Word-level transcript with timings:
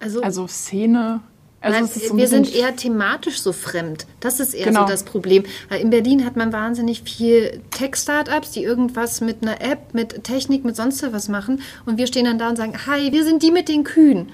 Also, 0.00 0.22
also 0.22 0.46
Szene. 0.46 1.20
Also 1.60 1.78
Nein, 1.78 1.88
so 1.88 2.16
wir 2.16 2.26
sind 2.26 2.54
eher 2.54 2.74
thematisch 2.74 3.42
so 3.42 3.52
fremd. 3.52 4.06
Das 4.20 4.40
ist 4.40 4.54
eher 4.54 4.66
genau. 4.66 4.82
so 4.82 4.86
das 4.86 5.04
Problem. 5.04 5.44
Weil 5.68 5.80
in 5.80 5.90
Berlin 5.90 6.24
hat 6.24 6.34
man 6.34 6.52
wahnsinnig 6.52 7.02
viel 7.02 7.60
Tech-Startups, 7.70 8.52
die 8.52 8.64
irgendwas 8.64 9.20
mit 9.20 9.42
einer 9.42 9.60
App, 9.60 9.92
mit 9.92 10.24
Technik, 10.24 10.64
mit 10.64 10.74
sonst 10.74 11.02
was 11.12 11.28
machen. 11.28 11.60
Und 11.84 11.98
wir 11.98 12.06
stehen 12.06 12.24
dann 12.24 12.38
da 12.38 12.48
und 12.48 12.56
sagen, 12.56 12.74
hi, 12.86 13.12
wir 13.12 13.24
sind 13.24 13.42
die 13.42 13.50
mit 13.50 13.68
den 13.68 13.84
Kühen. 13.84 14.32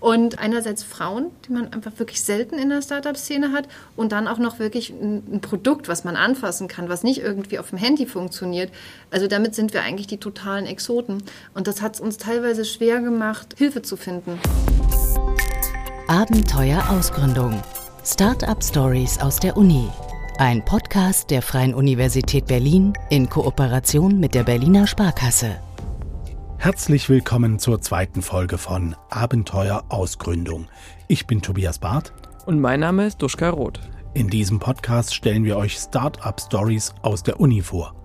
Und 0.00 0.38
einerseits 0.38 0.82
Frauen, 0.82 1.30
die 1.48 1.52
man 1.52 1.72
einfach 1.72 1.92
wirklich 1.98 2.20
selten 2.20 2.56
in 2.58 2.68
der 2.68 2.82
Startup-Szene 2.82 3.52
hat. 3.52 3.68
Und 3.96 4.12
dann 4.12 4.28
auch 4.28 4.38
noch 4.38 4.58
wirklich 4.58 4.90
ein, 4.90 5.22
ein, 5.32 5.40
Produkt, 5.40 5.88
was 5.88 6.04
man 6.04 6.14
anfassen 6.14 6.68
kann, 6.68 6.90
was 6.90 7.02
nicht 7.02 7.22
irgendwie 7.22 7.58
auf 7.58 7.70
dem 7.70 7.78
Handy 7.78 8.04
funktioniert. 8.04 8.70
Also 9.10 9.28
damit 9.28 9.54
sind 9.54 9.72
wir 9.72 9.80
eigentlich 9.80 10.08
die 10.08 10.18
totalen 10.18 10.66
Exoten. 10.66 11.22
Und 11.54 11.68
das 11.68 11.80
hat 11.80 11.94
es 11.94 12.00
uns 12.00 12.18
teilweise 12.18 12.66
schwer 12.66 13.00
gemacht, 13.00 13.54
Hilfe 13.56 13.80
zu 13.80 13.96
finden. 13.96 14.38
Abenteuer 16.08 16.88
Ausgründung. 16.88 17.60
Startup 18.04 18.62
Stories 18.62 19.18
aus 19.18 19.40
der 19.40 19.56
Uni. 19.56 19.88
Ein 20.38 20.64
Podcast 20.64 21.30
der 21.30 21.42
Freien 21.42 21.74
Universität 21.74 22.46
Berlin 22.46 22.92
in 23.10 23.28
Kooperation 23.28 24.20
mit 24.20 24.32
der 24.32 24.44
Berliner 24.44 24.86
Sparkasse. 24.86 25.60
Herzlich 26.58 27.08
willkommen 27.08 27.58
zur 27.58 27.80
zweiten 27.80 28.22
Folge 28.22 28.56
von 28.56 28.94
Abenteuer 29.10 29.82
Ausgründung. 29.88 30.68
Ich 31.08 31.26
bin 31.26 31.42
Tobias 31.42 31.80
Barth. 31.80 32.12
Und 32.46 32.60
mein 32.60 32.78
Name 32.78 33.08
ist 33.08 33.20
Duschka 33.20 33.50
Roth. 33.50 33.80
In 34.14 34.28
diesem 34.28 34.60
Podcast 34.60 35.12
stellen 35.12 35.42
wir 35.42 35.56
euch 35.56 35.76
Startup 35.76 36.40
Stories 36.40 36.94
aus 37.02 37.24
der 37.24 37.40
Uni 37.40 37.62
vor. 37.62 37.96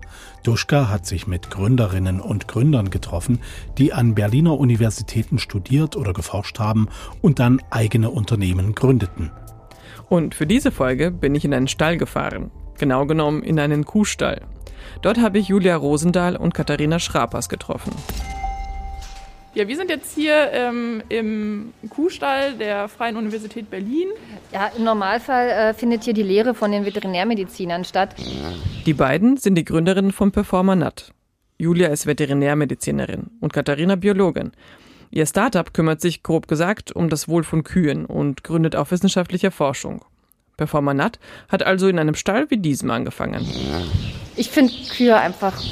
Duschka 0.42 0.88
hat 0.88 1.06
sich 1.06 1.26
mit 1.26 1.50
Gründerinnen 1.50 2.20
und 2.20 2.48
Gründern 2.48 2.90
getroffen, 2.90 3.40
die 3.78 3.92
an 3.92 4.14
Berliner 4.14 4.58
Universitäten 4.58 5.38
studiert 5.38 5.96
oder 5.96 6.12
geforscht 6.12 6.58
haben 6.58 6.88
und 7.20 7.38
dann 7.38 7.60
eigene 7.70 8.10
Unternehmen 8.10 8.74
gründeten. 8.74 9.30
Und 10.08 10.34
für 10.34 10.46
diese 10.46 10.70
Folge 10.70 11.10
bin 11.10 11.34
ich 11.34 11.44
in 11.44 11.54
einen 11.54 11.68
Stall 11.68 11.96
gefahren, 11.96 12.50
genau 12.78 13.06
genommen 13.06 13.42
in 13.42 13.58
einen 13.58 13.84
Kuhstall. 13.84 14.42
Dort 15.00 15.20
habe 15.20 15.38
ich 15.38 15.48
Julia 15.48 15.76
Rosendahl 15.76 16.36
und 16.36 16.54
Katharina 16.54 16.98
Schrapers 16.98 17.48
getroffen. 17.48 17.92
Ja, 19.54 19.68
wir 19.68 19.76
sind 19.76 19.90
jetzt 19.90 20.14
hier 20.14 20.50
ähm, 20.52 21.02
im 21.10 21.74
Kuhstall 21.90 22.54
der 22.54 22.88
Freien 22.88 23.16
Universität 23.16 23.68
Berlin. 23.68 24.08
Ja, 24.50 24.68
im 24.74 24.84
Normalfall 24.84 25.48
äh, 25.48 25.74
findet 25.74 26.04
hier 26.04 26.14
die 26.14 26.22
Lehre 26.22 26.54
von 26.54 26.72
den 26.72 26.86
Veterinärmedizinern 26.86 27.84
statt. 27.84 28.14
Die 28.86 28.94
beiden 28.94 29.36
sind 29.36 29.56
die 29.56 29.64
Gründerinnen 29.64 30.10
vom 30.10 30.32
Performer 30.32 30.74
Nat. 30.74 31.12
Julia 31.58 31.88
ist 31.88 32.06
Veterinärmedizinerin 32.06 33.30
und 33.40 33.52
Katharina 33.52 33.96
Biologin. 33.96 34.52
Ihr 35.10 35.26
Startup 35.26 35.74
kümmert 35.74 36.00
sich, 36.00 36.22
grob 36.22 36.48
gesagt, 36.48 36.90
um 36.90 37.10
das 37.10 37.28
Wohl 37.28 37.44
von 37.44 37.62
Kühen 37.62 38.06
und 38.06 38.44
gründet 38.44 38.74
auch 38.74 38.90
wissenschaftliche 38.90 39.50
Forschung. 39.50 40.02
Performer 40.56 40.94
Nat 40.94 41.18
hat 41.50 41.62
also 41.62 41.88
in 41.88 41.98
einem 41.98 42.14
Stall 42.14 42.50
wie 42.50 42.56
diesem 42.56 42.90
angefangen. 42.90 43.46
Ich 44.34 44.48
finde 44.48 44.72
Kühe 44.96 45.14
einfach 45.14 45.62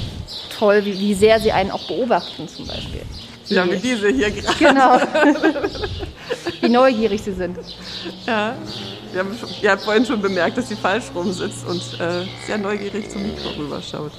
toll, 0.55 0.85
wie, 0.85 0.99
wie 0.99 1.15
sehr 1.15 1.39
sie 1.39 1.51
einen 1.51 1.71
auch 1.71 1.87
beobachten 1.87 2.47
zum 2.47 2.67
Beispiel. 2.67 3.01
Ja, 3.51 3.69
wie 3.69 3.77
diese 3.77 4.09
hier 4.09 4.31
gerade. 4.31 4.57
Genau. 4.59 4.99
wie 6.61 6.69
neugierig 6.69 7.21
sie 7.21 7.33
sind. 7.33 7.57
Ja. 8.25 8.55
Wir 9.11 9.19
haben 9.19 9.37
schon, 9.37 9.49
ihr 9.61 9.71
habt 9.71 9.83
vorhin 9.83 10.05
schon 10.05 10.21
bemerkt, 10.21 10.57
dass 10.57 10.69
sie 10.69 10.75
falsch 10.75 11.05
rum 11.13 11.31
sitzt 11.33 11.67
und 11.67 11.81
äh, 11.99 12.25
sehr 12.45 12.57
neugierig 12.57 13.09
zum 13.09 13.23
Mikro 13.23 13.49
rüberschaut. 13.57 14.13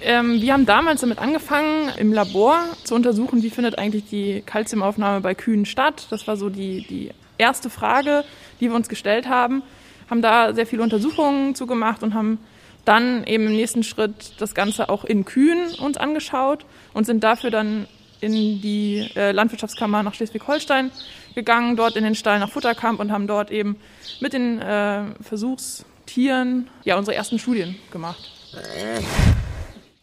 Ähm, 0.00 0.40
wir 0.40 0.52
haben 0.52 0.66
damals 0.66 1.00
damit 1.00 1.18
angefangen, 1.18 1.90
im 1.96 2.12
Labor 2.12 2.64
zu 2.84 2.94
untersuchen, 2.94 3.42
wie 3.42 3.50
findet 3.50 3.78
eigentlich 3.78 4.04
die 4.10 4.42
Kalziumaufnahme 4.44 5.20
bei 5.20 5.34
Kühen 5.34 5.64
statt. 5.64 6.06
Das 6.10 6.26
war 6.26 6.36
so 6.36 6.50
die, 6.50 6.86
die 6.88 7.10
erste 7.38 7.70
Frage, 7.70 8.24
die 8.60 8.68
wir 8.68 8.74
uns 8.74 8.88
gestellt 8.88 9.28
haben. 9.28 9.62
Haben 10.10 10.22
da 10.22 10.54
sehr 10.54 10.66
viele 10.66 10.82
Untersuchungen 10.82 11.54
zu 11.54 11.66
gemacht 11.66 12.02
und 12.02 12.14
haben 12.14 12.38
dann 12.84 13.24
eben 13.24 13.46
im 13.46 13.52
nächsten 13.52 13.82
Schritt 13.82 14.34
das 14.38 14.54
Ganze 14.54 14.88
auch 14.88 15.04
in 15.04 15.24
Kühen 15.24 15.74
uns 15.80 15.96
angeschaut 15.96 16.64
und 16.92 17.04
sind 17.04 17.22
dafür 17.22 17.50
dann 17.50 17.86
in 18.20 18.60
die 18.60 19.10
äh, 19.16 19.32
Landwirtschaftskammer 19.32 20.02
nach 20.02 20.14
Schleswig-Holstein 20.14 20.90
gegangen, 21.34 21.76
dort 21.76 21.96
in 21.96 22.04
den 22.04 22.14
Stall 22.14 22.38
nach 22.38 22.50
Futterkamp 22.50 23.00
und 23.00 23.10
haben 23.10 23.26
dort 23.26 23.50
eben 23.50 23.76
mit 24.20 24.32
den 24.32 24.60
äh, 24.60 25.04
Versuchstieren 25.20 26.68
ja 26.84 26.96
unsere 26.96 27.16
ersten 27.16 27.38
Studien 27.38 27.76
gemacht. 27.90 28.30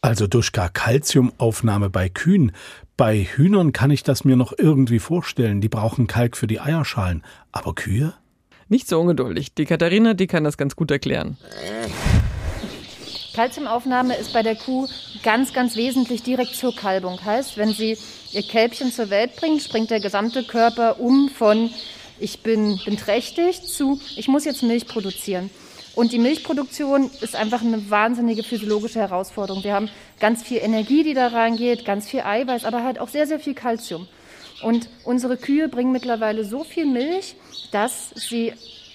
Also 0.02 0.28
Duschka, 0.28 0.70
Kalziumaufnahme 0.70 1.90
bei 1.90 2.10
Kühen. 2.10 2.52
Bei 2.98 3.24
Hühnern 3.24 3.74
kann 3.74 3.92
ich 3.92 4.04
das 4.04 4.26
mir 4.26 4.36
noch 4.36 4.54
irgendwie 4.58 5.00
vorstellen. 5.00 5.62
Die 5.62 5.70
brauchen 5.70 6.08
Kalk 6.08 6.36
für 6.36 6.48
die 6.48 6.60
Eierschalen. 6.60 7.24
Aber 7.52 7.76
Kühe? 7.76 8.14
Nicht 8.68 8.88
so 8.88 9.00
ungeduldig. 9.00 9.54
Die 9.54 9.66
Katharina, 9.66 10.14
die 10.14 10.28
kann 10.28 10.44
das 10.44 10.58
ganz 10.58 10.76
gut 10.76 10.92
erklären. 10.92 11.38
Kalziumaufnahme 13.40 14.18
ist 14.18 14.34
bei 14.34 14.44
der 14.44 14.58
Kuh 14.58 14.90
ganz, 15.24 15.54
ganz 15.54 15.78
wesentlich 15.78 16.24
direkt 16.24 16.56
zur 16.56 16.76
Kalbung. 16.76 17.24
Heißt, 17.24 17.56
wenn 17.56 17.72
sie 17.72 17.98
ihr 18.34 18.44
Kälbchen 18.44 18.92
zur 18.92 19.10
Welt 19.10 19.38
bringt, 19.38 19.62
springt 19.62 19.92
der 19.92 20.02
gesamte 20.02 20.44
Körper 20.44 21.00
um 21.00 21.30
von 21.30 21.70
ich 22.20 22.44
bin, 22.44 22.78
bin 22.84 22.98
trächtig 22.98 23.64
zu 23.64 24.02
ich 24.18 24.28
muss 24.28 24.44
jetzt 24.44 24.62
Milch 24.62 24.88
produzieren. 24.88 25.50
Und 25.96 26.12
die 26.12 26.20
Milchproduktion 26.20 27.10
ist 27.22 27.34
einfach 27.34 27.62
eine 27.62 27.90
wahnsinnige 27.90 28.44
physiologische 28.44 29.00
Herausforderung. 29.00 29.64
Wir 29.64 29.74
haben 29.74 29.90
ganz 30.20 30.44
viel 30.44 30.58
Energie, 30.58 31.06
die 31.06 31.14
da 31.14 31.28
reingeht, 31.28 31.86
ganz 31.86 32.10
viel 32.10 32.20
Eiweiß, 32.20 32.66
aber 32.66 32.84
halt 32.84 33.00
auch 33.00 33.08
sehr, 33.08 33.26
sehr 33.26 33.40
viel 33.40 33.54
Kalzium. 33.54 34.06
Und 34.64 34.90
unsere 35.06 35.38
Kühe 35.38 35.70
bringen 35.70 35.94
mittlerweile 35.94 36.44
so 36.44 36.66
viel 36.66 36.86
Milch, 36.86 37.36
dass 37.72 38.10
sie 38.16 38.52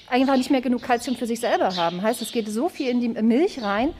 einfach 0.06 0.36
nicht 0.36 0.50
mehr 0.50 0.60
genug 0.60 0.82
Kalzium 0.82 1.16
für 1.16 1.26
sich 1.26 1.40
selber 1.40 1.76
haben. 1.76 2.02
Heißt, 2.02 2.20
es 2.20 2.30
geht 2.30 2.48
so 2.48 2.68
viel 2.68 2.88
in 2.90 3.00
die 3.00 3.08
Milch 3.08 3.62
rein, 3.62 3.94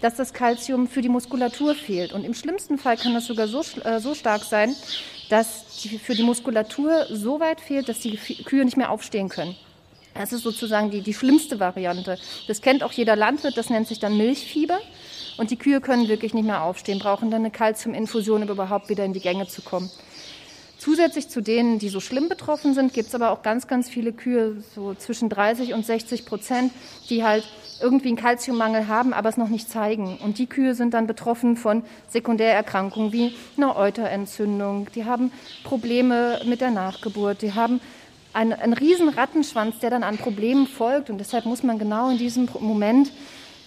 dass 0.00 0.16
das 0.16 0.32
Kalzium 0.32 0.88
für 0.88 1.02
die 1.02 1.08
Muskulatur 1.08 1.74
fehlt. 1.74 2.12
Und 2.12 2.24
im 2.24 2.34
schlimmsten 2.34 2.78
Fall 2.78 2.96
kann 2.96 3.14
das 3.14 3.26
sogar 3.26 3.48
so, 3.48 3.62
äh, 3.84 4.00
so 4.00 4.14
stark 4.14 4.44
sein, 4.44 4.74
dass 5.28 5.80
die, 5.82 5.98
für 5.98 6.14
die 6.14 6.22
Muskulatur 6.22 7.06
so 7.10 7.40
weit 7.40 7.60
fehlt, 7.60 7.88
dass 7.88 8.00
die 8.00 8.16
Kühe 8.16 8.64
nicht 8.64 8.76
mehr 8.76 8.90
aufstehen 8.90 9.28
können. 9.28 9.56
Das 10.14 10.32
ist 10.32 10.42
sozusagen 10.42 10.90
die, 10.90 11.02
die 11.02 11.14
schlimmste 11.14 11.60
Variante. 11.60 12.18
Das 12.48 12.60
kennt 12.60 12.82
auch 12.82 12.92
jeder 12.92 13.14
Landwirt, 13.14 13.56
das 13.56 13.70
nennt 13.70 13.86
sich 13.86 14.00
dann 14.00 14.16
Milchfieber. 14.16 14.78
Und 15.38 15.50
die 15.50 15.56
Kühe 15.56 15.80
können 15.80 16.08
wirklich 16.08 16.34
nicht 16.34 16.44
mehr 16.44 16.62
aufstehen, 16.62 16.98
brauchen 16.98 17.30
dann 17.30 17.42
eine 17.42 17.50
Kalziuminfusion, 17.50 18.42
um 18.42 18.48
überhaupt 18.48 18.88
wieder 18.88 19.04
in 19.04 19.12
die 19.12 19.20
Gänge 19.20 19.46
zu 19.46 19.62
kommen. 19.62 19.90
Zusätzlich 20.76 21.28
zu 21.28 21.40
denen, 21.42 21.78
die 21.78 21.90
so 21.90 22.00
schlimm 22.00 22.28
betroffen 22.28 22.74
sind, 22.74 22.92
gibt 22.92 23.08
es 23.08 23.14
aber 23.14 23.30
auch 23.30 23.42
ganz, 23.42 23.66
ganz 23.66 23.88
viele 23.88 24.12
Kühe, 24.12 24.62
so 24.74 24.94
zwischen 24.94 25.28
30 25.28 25.74
und 25.74 25.84
60 25.84 26.24
Prozent, 26.24 26.72
die 27.08 27.22
halt 27.22 27.46
irgendwie 27.80 28.08
einen 28.08 28.16
Kalziummangel 28.16 28.88
haben, 28.88 29.12
aber 29.12 29.28
es 29.28 29.36
noch 29.36 29.48
nicht 29.48 29.70
zeigen. 29.70 30.18
Und 30.18 30.38
die 30.38 30.46
Kühe 30.46 30.74
sind 30.74 30.94
dann 30.94 31.06
betroffen 31.06 31.56
von 31.56 31.82
Sekundärerkrankungen 32.08 33.12
wie 33.12 33.34
einer 33.56 33.76
Euterentzündung. 33.76 34.88
Die 34.94 35.04
haben 35.04 35.32
Probleme 35.64 36.40
mit 36.44 36.60
der 36.60 36.70
Nachgeburt. 36.70 37.42
Die 37.42 37.54
haben 37.54 37.80
einen, 38.32 38.52
einen 38.52 38.72
riesen 38.72 39.08
Rattenschwanz, 39.08 39.78
der 39.78 39.90
dann 39.90 40.02
an 40.02 40.18
Problemen 40.18 40.66
folgt. 40.66 41.10
Und 41.10 41.18
deshalb 41.18 41.46
muss 41.46 41.62
man 41.62 41.78
genau 41.78 42.10
in 42.10 42.18
diesem 42.18 42.48
Moment 42.60 43.10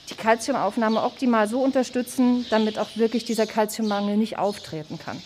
die 0.09 0.15
Kalziumaufnahme 0.15 1.01
optimal 1.01 1.47
so 1.47 1.61
unterstützen, 1.61 2.45
damit 2.49 2.77
auch 2.77 2.95
wirklich 2.95 3.25
dieser 3.25 3.45
Kalziummangel 3.45 4.17
nicht 4.17 4.37
auftreten 4.37 4.99
kann. 4.99 5.21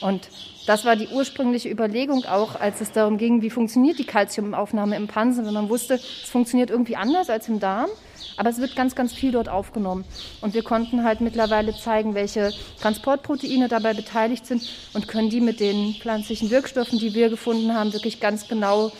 Und 0.00 0.28
das 0.68 0.84
war 0.84 0.96
die 0.96 1.08
ursprüngliche 1.08 1.70
Überlegung 1.70 2.26
auch, 2.26 2.60
als 2.60 2.82
es 2.82 2.92
darum 2.92 3.16
ging, 3.16 3.40
wie 3.40 3.48
funktioniert 3.48 3.98
die 3.98 4.04
Kalziumaufnahme 4.04 4.96
im 4.96 5.06
Pansen, 5.06 5.46
wenn 5.46 5.54
man 5.54 5.70
wusste, 5.70 5.94
es 5.94 6.28
funktioniert 6.28 6.68
irgendwie 6.68 6.94
anders 6.94 7.30
als 7.30 7.48
im 7.48 7.58
Darm, 7.58 7.88
aber 8.36 8.50
es 8.50 8.60
wird 8.60 8.76
ganz, 8.76 8.94
ganz 8.94 9.14
viel 9.14 9.32
dort 9.32 9.48
aufgenommen. 9.48 10.04
Und 10.42 10.52
wir 10.52 10.62
konnten 10.62 11.04
halt 11.04 11.22
mittlerweile 11.22 11.74
zeigen, 11.74 12.14
welche 12.14 12.52
Transportproteine 12.82 13.68
dabei 13.68 13.94
beteiligt 13.94 14.44
sind 14.44 14.62
und 14.92 15.08
können 15.08 15.30
die 15.30 15.40
mit 15.40 15.58
den 15.58 15.94
pflanzlichen 15.94 16.50
Wirkstoffen, 16.50 16.98
die 16.98 17.14
wir 17.14 17.30
gefunden 17.30 17.72
haben, 17.72 17.94
wirklich 17.94 18.20
ganz 18.20 18.46
genau 18.46 18.92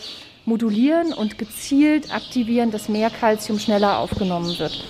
modulieren 0.45 1.13
und 1.13 1.37
gezielt 1.37 2.11
aktivieren, 2.11 2.71
dass 2.71 2.89
mehr 2.89 3.11
Kalzium 3.11 3.59
schneller 3.59 3.99
aufgenommen 3.99 4.57
wird. 4.57 4.83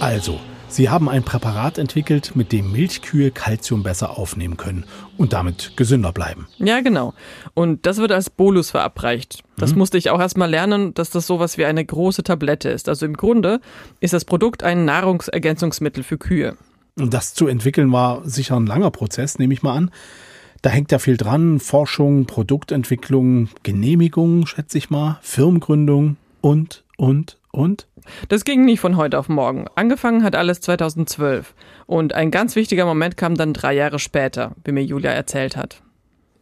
Also, 0.00 0.40
Sie 0.70 0.90
haben 0.90 1.08
ein 1.08 1.22
Präparat 1.22 1.78
entwickelt, 1.78 2.32
mit 2.34 2.52
dem 2.52 2.70
Milchkühe 2.72 3.30
Kalzium 3.30 3.82
besser 3.82 4.18
aufnehmen 4.18 4.58
können 4.58 4.84
und 5.16 5.32
damit 5.32 5.72
gesünder 5.76 6.12
bleiben. 6.12 6.46
Ja, 6.58 6.80
genau. 6.80 7.14
Und 7.54 7.86
das 7.86 7.96
wird 7.96 8.12
als 8.12 8.28
Bolus 8.28 8.70
verabreicht. 8.70 9.42
Das 9.56 9.72
mhm. 9.72 9.78
musste 9.78 9.98
ich 9.98 10.10
auch 10.10 10.20
erstmal 10.20 10.50
lernen, 10.50 10.92
dass 10.94 11.10
das 11.10 11.26
sowas 11.26 11.56
wie 11.58 11.64
eine 11.64 11.84
große 11.84 12.22
Tablette 12.22 12.68
ist. 12.68 12.88
Also 12.88 13.06
im 13.06 13.16
Grunde 13.16 13.60
ist 14.00 14.12
das 14.12 14.24
Produkt 14.24 14.62
ein 14.62 14.84
Nahrungsergänzungsmittel 14.84 16.04
für 16.04 16.18
Kühe. 16.18 16.56
Und 16.96 17.14
das 17.14 17.34
zu 17.34 17.46
entwickeln 17.46 17.90
war 17.90 18.22
sicher 18.28 18.56
ein 18.56 18.66
langer 18.66 18.90
Prozess, 18.90 19.38
nehme 19.38 19.54
ich 19.54 19.62
mal 19.62 19.74
an. 19.74 19.90
Da 20.62 20.70
hängt 20.70 20.92
ja 20.92 20.98
viel 20.98 21.16
dran. 21.16 21.60
Forschung, 21.60 22.26
Produktentwicklung, 22.26 23.48
Genehmigung, 23.62 24.46
schätze 24.46 24.78
ich 24.78 24.90
mal, 24.90 25.18
Firmengründung 25.22 26.16
und, 26.40 26.84
und, 26.96 27.38
und. 27.52 27.86
Das 28.28 28.44
ging 28.44 28.64
nicht 28.64 28.80
von 28.80 28.96
heute 28.96 29.18
auf 29.18 29.28
morgen. 29.28 29.66
Angefangen 29.74 30.22
hat 30.22 30.36
alles 30.36 30.60
2012. 30.60 31.54
Und 31.86 32.14
ein 32.14 32.30
ganz 32.30 32.56
wichtiger 32.56 32.84
Moment 32.84 33.16
kam 33.16 33.34
dann 33.34 33.52
drei 33.52 33.74
Jahre 33.74 33.98
später, 33.98 34.52
wie 34.64 34.72
mir 34.72 34.84
Julia 34.84 35.10
erzählt 35.10 35.56
hat. 35.56 35.82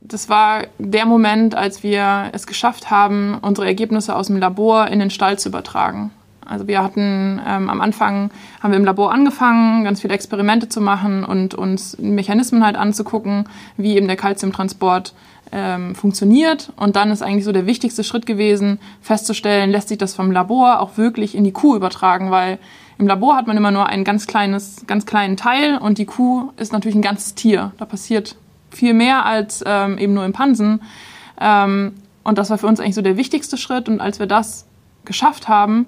Das 0.01 0.29
war 0.29 0.67
der 0.79 1.07
Moment, 1.07 1.55
als 1.55 1.83
wir 1.83 2.31
es 2.33 2.47
geschafft 2.47 2.91
haben, 2.91 3.39
unsere 3.41 3.67
Ergebnisse 3.67 4.15
aus 4.15 4.29
dem 4.29 4.37
Labor 4.37 4.89
in 4.89 5.01
den 5.01 5.11
Stall 5.11 5.39
zu 5.39 5.49
übertragen. 5.49 6.13
Also 6.49 6.67
wir 6.67 6.83
hatten 6.83 7.41
ähm, 7.47 7.69
am 7.69 7.81
Anfang 7.81 8.31
haben 8.63 8.71
wir 8.71 8.79
im 8.79 8.85
Labor 8.85 9.13
angefangen, 9.13 9.85
ganz 9.85 10.01
viele 10.01 10.15
Experimente 10.15 10.69
zu 10.69 10.81
machen 10.81 11.25
und 11.25 11.55
uns 11.55 11.99
Mechanismen 11.99 12.65
halt 12.65 12.77
anzugucken, 12.77 13.49
wie 13.77 13.97
eben 13.97 14.07
der 14.07 14.17
Kalziumtransport 14.17 15.15
ähm, 15.53 15.95
funktioniert. 15.95 16.73
Und 16.77 16.97
dann 16.97 17.11
ist 17.11 17.23
eigentlich 17.23 17.45
so 17.45 17.53
der 17.53 17.67
wichtigste 17.67 18.05
Schritt 18.05 18.27
gewesen, 18.27 18.79
festzustellen, 19.01 19.71
lässt 19.71 19.89
sich 19.89 19.99
das 19.99 20.15
vom 20.15 20.31
Labor 20.31 20.81
auch 20.81 20.97
wirklich 20.97 21.35
in 21.35 21.45
die 21.45 21.53
Kuh 21.53 21.77
übertragen, 21.77 22.31
weil 22.31 22.59
im 22.99 23.07
Labor 23.07 23.37
hat 23.37 23.47
man 23.47 23.57
immer 23.57 23.71
nur 23.71 23.87
ein 23.87 24.05
ganz 24.05 24.27
kleines, 24.27 24.85
ganz 24.87 25.07
kleinen 25.07 25.37
Teil 25.37 25.79
und 25.79 25.99
die 25.99 26.07
Kuh 26.07 26.51
ist 26.57 26.73
natürlich 26.73 26.97
ein 26.97 27.03
ganzes 27.03 27.35
Tier. 27.35 27.73
Da 27.79 27.85
passiert 27.85 28.37
viel 28.71 28.95
mehr 28.95 29.27
als 29.27 29.63
ähm, 29.67 29.99
eben 29.99 30.15
nur 30.15 30.25
im 30.25 30.33
Pansen. 30.33 30.81
Ähm, 31.41 31.95
und 32.25 32.39
das 32.39 32.51
war 32.51 32.59
für 32.59 32.67
uns 32.67 32.81
eigentlich 32.81 32.95
so 32.95 33.03
der 33.03 33.17
wichtigste 33.17 33.57
Schritt. 33.57 33.89
Und 33.89 34.01
als 34.01 34.19
wir 34.19 34.27
das 34.27 34.67
geschafft 35.05 35.49
haben, 35.49 35.87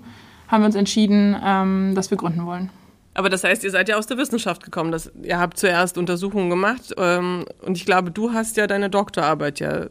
haben 0.49 0.62
wir 0.62 0.67
uns 0.67 0.75
entschieden, 0.75 1.37
ähm, 1.45 1.95
dass 1.95 2.11
wir 2.11 2.19
gründen 2.19 2.45
wollen. 2.47 2.71
Aber 3.15 3.31
das 3.31 3.45
heißt, 3.45 3.65
ihr 3.65 3.71
seid 3.71 3.89
ja 3.89 3.97
aus 3.97 4.06
der 4.06 4.17
Wissenschaft 4.17 4.62
gekommen. 4.62 4.93
Das, 4.93 5.11
ihr 5.23 5.39
habt 5.39 5.59
zuerst 5.59 5.99
Untersuchungen 5.99 6.50
gemacht 6.50 6.95
ähm, 6.97 7.45
und 7.62 7.77
ich 7.77 7.85
glaube, 7.85 8.11
du 8.11 8.33
hast 8.33 8.56
ja 8.56 8.67
deine 8.67 8.91
Doktorarbeit 8.91 9.61
ja 9.61 9.87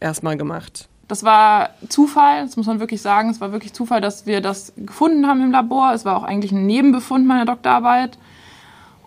erstmal 0.00 0.36
gemacht. 0.36 0.88
Das 1.08 1.24
war 1.24 1.70
Zufall, 1.88 2.44
das 2.44 2.56
muss 2.56 2.66
man 2.66 2.80
wirklich 2.80 3.02
sagen. 3.02 3.30
Es 3.30 3.40
war 3.40 3.52
wirklich 3.52 3.72
Zufall, 3.72 4.00
dass 4.00 4.26
wir 4.26 4.40
das 4.40 4.72
gefunden 4.76 5.26
haben 5.26 5.42
im 5.42 5.52
Labor. 5.52 5.92
Es 5.92 6.04
war 6.04 6.16
auch 6.16 6.22
eigentlich 6.24 6.52
ein 6.52 6.66
Nebenbefund 6.66 7.26
meiner 7.26 7.44
Doktorarbeit. 7.44 8.18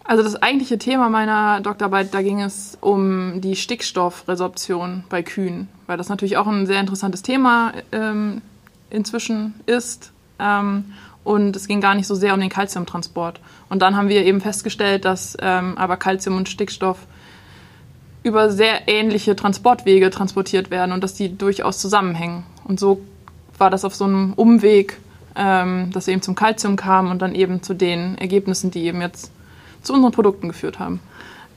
Also 0.04 0.22
das 0.22 0.36
eigentliche 0.36 0.78
Thema 0.78 1.10
meiner 1.10 1.62
Doktorarbeit, 1.62 2.14
da 2.14 2.22
ging 2.22 2.42
es 2.42 2.78
um 2.80 3.42
die 3.42 3.56
Stickstoffresorption 3.56 5.04
bei 5.10 5.24
Kühen, 5.24 5.68
weil 5.88 5.98
das 5.98 6.10
natürlich 6.10 6.38
auch 6.38 6.46
ein 6.46 6.68
sehr 6.68 6.80
interessantes 6.80 7.24
Thema 7.24 7.74
ähm, 7.92 8.42
inzwischen 8.92 9.56
ist. 9.66 10.12
Ähm, 10.40 10.94
und 11.24 11.56
es 11.56 11.68
ging 11.68 11.82
gar 11.82 11.96
nicht 11.96 12.08
so 12.08 12.16
sehr 12.16 12.34
um 12.34 12.40
den 12.40 12.50
Kalziumtransport. 12.50 13.40
Und 13.70 13.82
dann 13.82 13.98
haben 13.98 14.10
wir 14.10 14.24
eben 14.24 14.42
festgestellt, 14.42 15.06
dass 15.06 15.36
ähm, 15.42 15.78
aber 15.78 15.98
Kalzium 15.98 16.38
und 16.38 16.48
Stickstoff 16.48 17.00
über 18.24 18.52
sehr 18.52 18.88
ähnliche 18.88 19.36
Transportwege 19.36 20.10
transportiert 20.10 20.72
werden 20.72 20.92
und 20.92 21.04
dass 21.04 21.14
die 21.14 21.36
durchaus 21.38 21.80
zusammenhängen. 21.80 22.44
Und 22.64 22.80
so 22.80 23.02
war 23.58 23.70
das 23.70 23.86
auf 23.86 23.96
so 23.96 24.06
einem 24.06 24.34
Umweg, 24.34 25.00
ähm, 25.36 25.92
dass 25.94 26.08
wir 26.08 26.14
eben 26.14 26.22
zum 26.22 26.36
Kalzium 26.36 26.76
kamen 26.76 27.12
und 27.12 27.22
dann 27.22 27.36
eben 27.36 27.62
zu 27.62 27.74
den 27.74 28.18
Ergebnissen, 28.18 28.72
die 28.72 28.86
eben 28.86 29.02
jetzt 29.02 29.32
zu 29.82 29.94
unseren 29.94 30.12
Produkten 30.12 30.48
geführt 30.48 30.80
haben. 30.80 31.00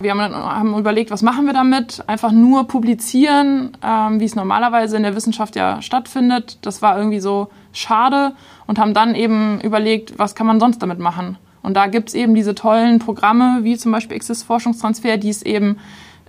Wir 0.01 0.13
haben, 0.13 0.21
haben 0.21 0.79
überlegt, 0.79 1.11
was 1.11 1.23
machen 1.23 1.47
wir 1.47 1.53
damit? 1.53 2.05
Einfach 2.07 2.31
nur 2.31 2.69
publizieren, 2.69 3.77
ähm, 3.83 4.21
wie 4.21 4.25
es 4.25 4.37
normalerweise 4.37 4.97
in 4.97 5.03
der 5.03 5.17
Wissenschaft 5.17 5.57
ja 5.57 5.83
stattfindet. 5.83 6.59
Das 6.63 6.83
war 6.83 6.97
irgendwie 6.97 7.21
so 7.21 7.49
schade 7.79 8.33
und 8.67 8.79
haben 8.79 8.95
dann 8.95 9.15
eben 9.15 9.61
überlegt, 9.61 10.19
was 10.19 10.35
kann 10.35 10.47
man 10.47 10.61
sonst 10.61 10.83
damit 10.83 10.99
machen. 10.99 11.39
Und 11.63 11.75
da 11.75 11.87
gibt 11.87 12.11
es 12.11 12.15
eben 12.15 12.35
diese 12.35 12.55
tollen 12.55 12.99
Programme, 12.99 13.61
wie 13.63 13.77
zum 13.77 13.93
Beispiel 13.93 14.17
Exist 14.17 14.45
Forschungstransfer, 14.45 15.17
die 15.17 15.31
es 15.31 15.43
eben 15.43 15.79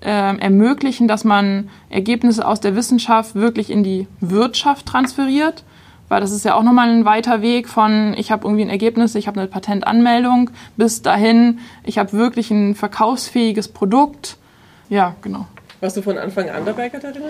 äh, 0.02 0.38
ermöglichen, 0.38 1.08
dass 1.08 1.24
man 1.24 1.70
Ergebnisse 1.90 2.48
aus 2.48 2.60
der 2.60 2.76
Wissenschaft 2.76 3.36
wirklich 3.36 3.70
in 3.70 3.84
die 3.84 4.08
Wirtschaft 4.20 4.86
transferiert. 4.86 5.64
Weil 6.08 6.22
das 6.22 6.32
ist 6.32 6.44
ja 6.44 6.56
auch 6.56 6.64
nochmal 6.64 6.90
ein 6.90 7.06
weiter 7.06 7.44
Weg 7.44 7.70
von, 7.70 8.16
ich 8.18 8.32
habe 8.32 8.48
irgendwie 8.48 8.64
ein 8.64 8.70
Ergebnis, 8.70 9.14
ich 9.14 9.28
habe 9.28 9.40
eine 9.40 9.48
Patentanmeldung, 9.48 10.50
bis 10.76 11.04
dahin, 11.04 11.60
ich 11.84 12.00
habe 12.00 12.14
wirklich 12.14 12.50
ein 12.50 12.74
verkaufsfähiges 12.74 13.68
Produkt. 13.68 14.38
Ja, 14.90 15.16
genau. 15.22 15.46
Warst 15.82 15.98
du 15.98 16.02
von 16.02 16.18
Anfang 16.18 16.50
an 16.50 16.66
dabei, 16.66 16.90
Katharina? 16.90 17.28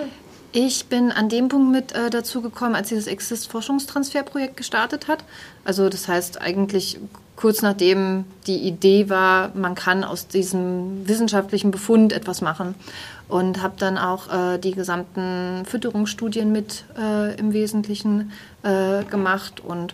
Ich 0.51 0.87
bin 0.87 1.11
an 1.11 1.29
dem 1.29 1.47
Punkt 1.47 1.71
mit 1.71 1.91
äh, 1.91 2.09
dazu 2.09 2.41
gekommen, 2.41 2.73
als 2.73 2.89
sie 2.89 2.95
das 2.95 3.05
Exist-Forschungstransferprojekt 3.05 4.57
gestartet 4.57 5.07
hat. 5.07 5.23
Also 5.63 5.89
das 5.89 6.07
heißt 6.07 6.41
eigentlich 6.41 6.99
kurz 7.35 7.61
nachdem 7.61 8.25
die 8.47 8.57
Idee 8.57 9.09
war, 9.09 9.51
man 9.53 9.75
kann 9.75 10.03
aus 10.03 10.27
diesem 10.27 11.07
wissenschaftlichen 11.07 11.69
Befund 11.69 12.13
etwas 12.13 12.41
machen. 12.41 12.75
Und 13.27 13.61
habe 13.61 13.75
dann 13.77 13.99
auch 13.99 14.27
äh, 14.33 14.57
die 14.57 14.71
gesamten 14.71 15.63
Fütterungsstudien 15.65 16.51
mit 16.51 16.83
äh, 16.97 17.35
im 17.35 17.53
Wesentlichen 17.53 18.31
äh, 18.63 19.03
gemacht. 19.03 19.61
Und 19.61 19.93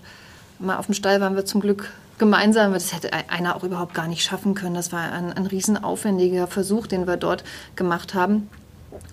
mal 0.57 0.77
auf 0.77 0.85
dem 0.85 0.95
Stall 0.95 1.19
waren 1.19 1.35
wir 1.35 1.43
zum 1.43 1.59
Glück 1.59 1.91
gemeinsam. 2.17 2.71
Das 2.71 2.93
hätte 2.93 3.11
einer 3.11 3.57
auch 3.57 3.63
überhaupt 3.65 3.93
gar 3.93 4.07
nicht 4.07 4.23
schaffen 4.23 4.55
können. 4.55 4.75
Das 4.75 4.93
war 4.93 5.11
ein, 5.11 5.33
ein 5.33 5.45
riesenaufwendiger 5.47 6.47
Versuch, 6.47 6.87
den 6.87 7.07
wir 7.07 7.17
dort 7.17 7.43
gemacht 7.75 8.13
haben. 8.13 8.49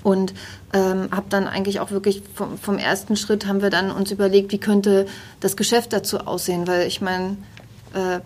Und 0.02 0.34
ähm, 0.72 1.08
habe 1.10 1.26
dann 1.28 1.46
eigentlich 1.46 1.80
auch 1.80 1.90
wirklich 1.90 2.22
vom, 2.34 2.58
vom, 2.58 2.78
ersten 2.78 3.16
Schritt 3.16 3.46
haben 3.46 3.62
wir 3.62 3.70
dann 3.70 3.90
uns 3.90 4.10
überlegt, 4.10 4.52
wie 4.52 4.58
könnte 4.58 5.06
das 5.40 5.56
Geschäft 5.56 5.92
dazu 5.92 6.20
aussehen, 6.20 6.66
weil 6.66 6.86
ich 6.86 7.00
meine, 7.00 7.36
äh, 7.94 8.20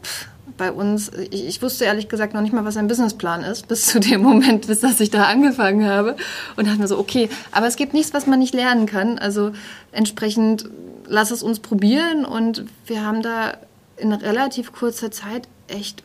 bei 0.57 0.73
uns, 0.73 1.11
ich, 1.31 1.47
ich, 1.47 1.63
wusste 1.63 1.85
ehrlich 1.85 2.09
gesagt 2.09 2.33
noch 2.33 2.41
nicht 2.41 2.53
mal, 2.53 2.65
was 2.65 2.77
ein 2.77 2.89
Businessplan 2.89 3.43
ist, 3.43 3.69
bis 3.69 3.87
zu 3.87 4.01
dem 4.01 4.23
Moment, 4.23 4.67
bis 4.67 4.81
dass 4.81 5.01
ich 5.01 5.11
da 5.11 5.25
angefangen 5.25 5.87
habe. 5.87 6.17
Und 6.57 6.67
dachte 6.67 6.79
mir 6.79 6.89
so, 6.89 6.99
okay, 6.99 7.29
aber 7.53 7.67
es 7.67 7.77
gibt 7.77 7.93
nichts, 7.93 8.15
was 8.15 8.27
man 8.27 8.39
nicht 8.39 8.55
lernen 8.55 8.87
kann. 8.87 9.19
Also 9.19 9.53
entsprechend 9.93 10.69
lass 11.07 11.31
es 11.31 11.43
uns 11.43 11.61
probieren. 11.61 12.25
Und 12.25 12.65
wir 12.87 13.05
haben 13.05 13.23
da 13.23 13.55
in 13.97 14.13
relativ 14.13 14.73
kurzer 14.73 15.11
Zeit 15.11 15.49
echt 15.69 16.03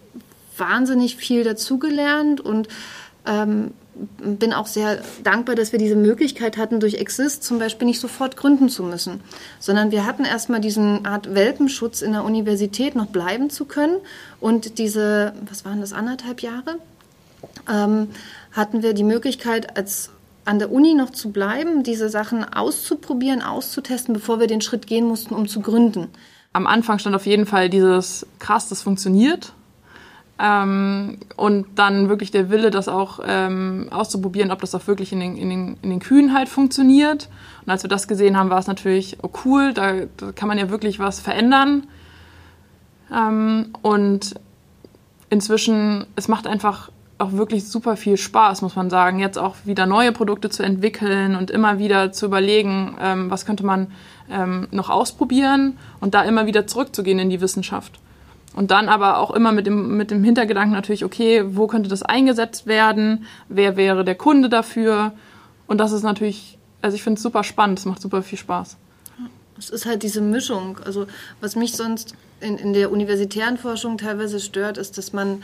wahnsinnig 0.58 1.16
viel 1.16 1.44
dazugelernt 1.44 2.42
und 2.42 2.68
ähm, 3.26 3.72
bin 4.18 4.54
auch 4.54 4.68
sehr 4.68 5.02
dankbar, 5.24 5.56
dass 5.56 5.72
wir 5.72 5.80
diese 5.80 5.96
Möglichkeit 5.96 6.58
hatten, 6.58 6.80
durch 6.80 6.96
Exist 6.96 7.44
zum 7.44 7.60
Beispiel 7.60 7.88
nicht 7.88 8.00
sofort 8.00 8.38
gründen 8.38 8.70
zu 8.70 8.84
müssen, 8.84 9.22
sondern 9.60 9.92
wir 9.92 10.06
hatten 10.06 10.26
erstmal 10.26 10.62
diesen 10.62 11.06
Art 11.06 11.34
Welpenschutz 11.34 12.02
in 12.02 12.14
der 12.14 12.24
Universität 12.24 12.96
noch 12.96 13.08
bleiben 13.08 13.50
zu 13.50 13.66
können 13.66 13.98
und 14.40 14.78
diese, 14.78 15.34
was 15.50 15.66
waren 15.66 15.82
das, 15.82 15.94
anderthalb 15.94 16.42
Jahre, 16.42 16.78
ähm, 17.70 18.10
hatten 18.52 18.84
wir 18.84 18.94
die 18.94 19.04
Möglichkeit, 19.04 19.78
als 19.78 20.10
an 20.46 20.60
der 20.60 20.72
Uni 20.72 20.94
noch 20.94 21.12
zu 21.12 21.32
bleiben, 21.32 21.84
diese 21.84 22.10
Sachen 22.10 22.44
auszuprobieren, 22.44 23.42
auszutesten, 23.42 24.14
bevor 24.14 24.40
wir 24.40 24.48
den 24.48 24.62
Schritt 24.62 24.88
gehen 24.88 25.06
mussten, 25.06 25.36
um 25.36 25.48
zu 25.48 25.62
gründen. 25.62 26.08
Am 26.54 26.68
Anfang 26.68 27.00
stand 27.00 27.16
auf 27.16 27.26
jeden 27.26 27.46
Fall 27.46 27.70
dieses 27.70 28.26
krass, 28.40 28.68
das 28.68 28.82
funktioniert 28.82 29.54
ähm, 30.42 31.18
und 31.36 31.68
dann 31.76 32.10
wirklich 32.10 32.32
der 32.32 32.50
Wille, 32.50 32.72
das 32.72 32.88
auch 32.88 33.20
ähm, 33.24 33.88
auszuprobieren, 33.92 34.52
ob 34.52 34.60
das 34.62 34.74
auch 34.74 34.88
wirklich 34.88 35.14
in 35.14 35.20
den, 35.20 35.38
in, 35.38 35.50
den, 35.50 35.78
in 35.84 35.90
den 35.92 36.00
Kühen 36.00 36.34
halt 36.34 36.50
funktioniert. 36.50 37.30
Und 37.64 37.72
als 37.72 37.84
wir 37.84 37.90
das 37.90 38.08
gesehen 38.08 38.36
haben, 38.36 38.50
war 38.50 38.58
es 38.58 38.66
natürlich 38.66 39.18
oh 39.22 39.30
cool, 39.46 39.74
da, 39.74 39.94
da 40.18 40.32
kann 40.32 40.48
man 40.48 40.58
ja 40.58 40.72
wirklich 40.72 40.98
was 40.98 41.20
verändern. 41.20 41.86
Ähm, 43.14 43.68
und 43.84 44.34
inzwischen, 45.30 46.08
es 46.16 46.28
macht 46.28 46.48
einfach 46.48 46.90
auch 47.20 47.34
wirklich 47.34 47.68
super 47.68 47.96
viel 47.96 48.18
Spaß, 48.18 48.64
muss 48.64 48.76
man 48.76 48.90
sagen, 48.90 49.20
jetzt 49.20 49.38
auch 49.38 49.58
wieder 49.66 49.86
neue 49.86 50.12
Produkte 50.12 50.50
zu 50.50 50.64
entwickeln 50.64 51.36
und 51.36 51.52
immer 51.52 51.78
wieder 51.78 52.12
zu 52.12 52.26
überlegen, 52.26 52.98
ähm, 53.00 53.30
was 53.30 53.46
könnte 53.46 53.64
man 53.64 53.92
ähm, 54.32 54.68
noch 54.72 54.90
ausprobieren 54.90 55.78
und 56.00 56.16
da 56.16 56.24
immer 56.24 56.48
wieder 56.48 56.66
zurückzugehen 56.66 57.20
in 57.20 57.30
die 57.30 57.42
Wissenschaft. 57.42 58.00
Und 58.54 58.72
dann 58.72 58.90
aber 58.90 59.18
auch 59.18 59.32
immer 59.32 59.52
mit 59.52 59.66
dem, 59.66 59.96
mit 59.96 60.12
dem 60.12 60.24
Hintergedanken 60.24 60.74
natürlich, 60.74 61.06
okay, 61.06 61.44
wo 61.56 61.68
könnte 61.68 61.90
das 61.90 62.04
eingesetzt 62.04 62.68
werden? 62.68 63.26
Wer 63.48 63.78
wäre 63.78 64.04
der 64.04 64.16
Kunde 64.16 64.50
dafür? 64.50 65.14
Und 65.68 65.78
das 65.78 65.94
ist 65.94 66.04
natürlich, 66.04 66.58
also 66.82 66.96
ich 66.96 67.04
finde 67.04 67.18
es 67.18 67.24
super 67.24 67.44
spannend, 67.44 67.80
es 67.80 67.86
macht 67.86 68.02
super 68.02 68.22
viel 68.22 68.38
Spaß. 68.38 68.76
Es 69.58 69.70
ist 69.70 69.86
halt 69.86 70.04
diese 70.04 70.22
Mischung. 70.22 70.80
Also 70.84 71.08
was 71.40 71.56
mich 71.56 71.78
sonst 71.78 72.16
in, 72.42 72.58
in 72.58 72.74
der 72.74 72.92
universitären 72.92 73.58
Forschung 73.58 73.98
teilweise 73.98 74.40
stört, 74.40 74.78
ist, 74.78 74.98
dass 74.98 75.14
man 75.14 75.44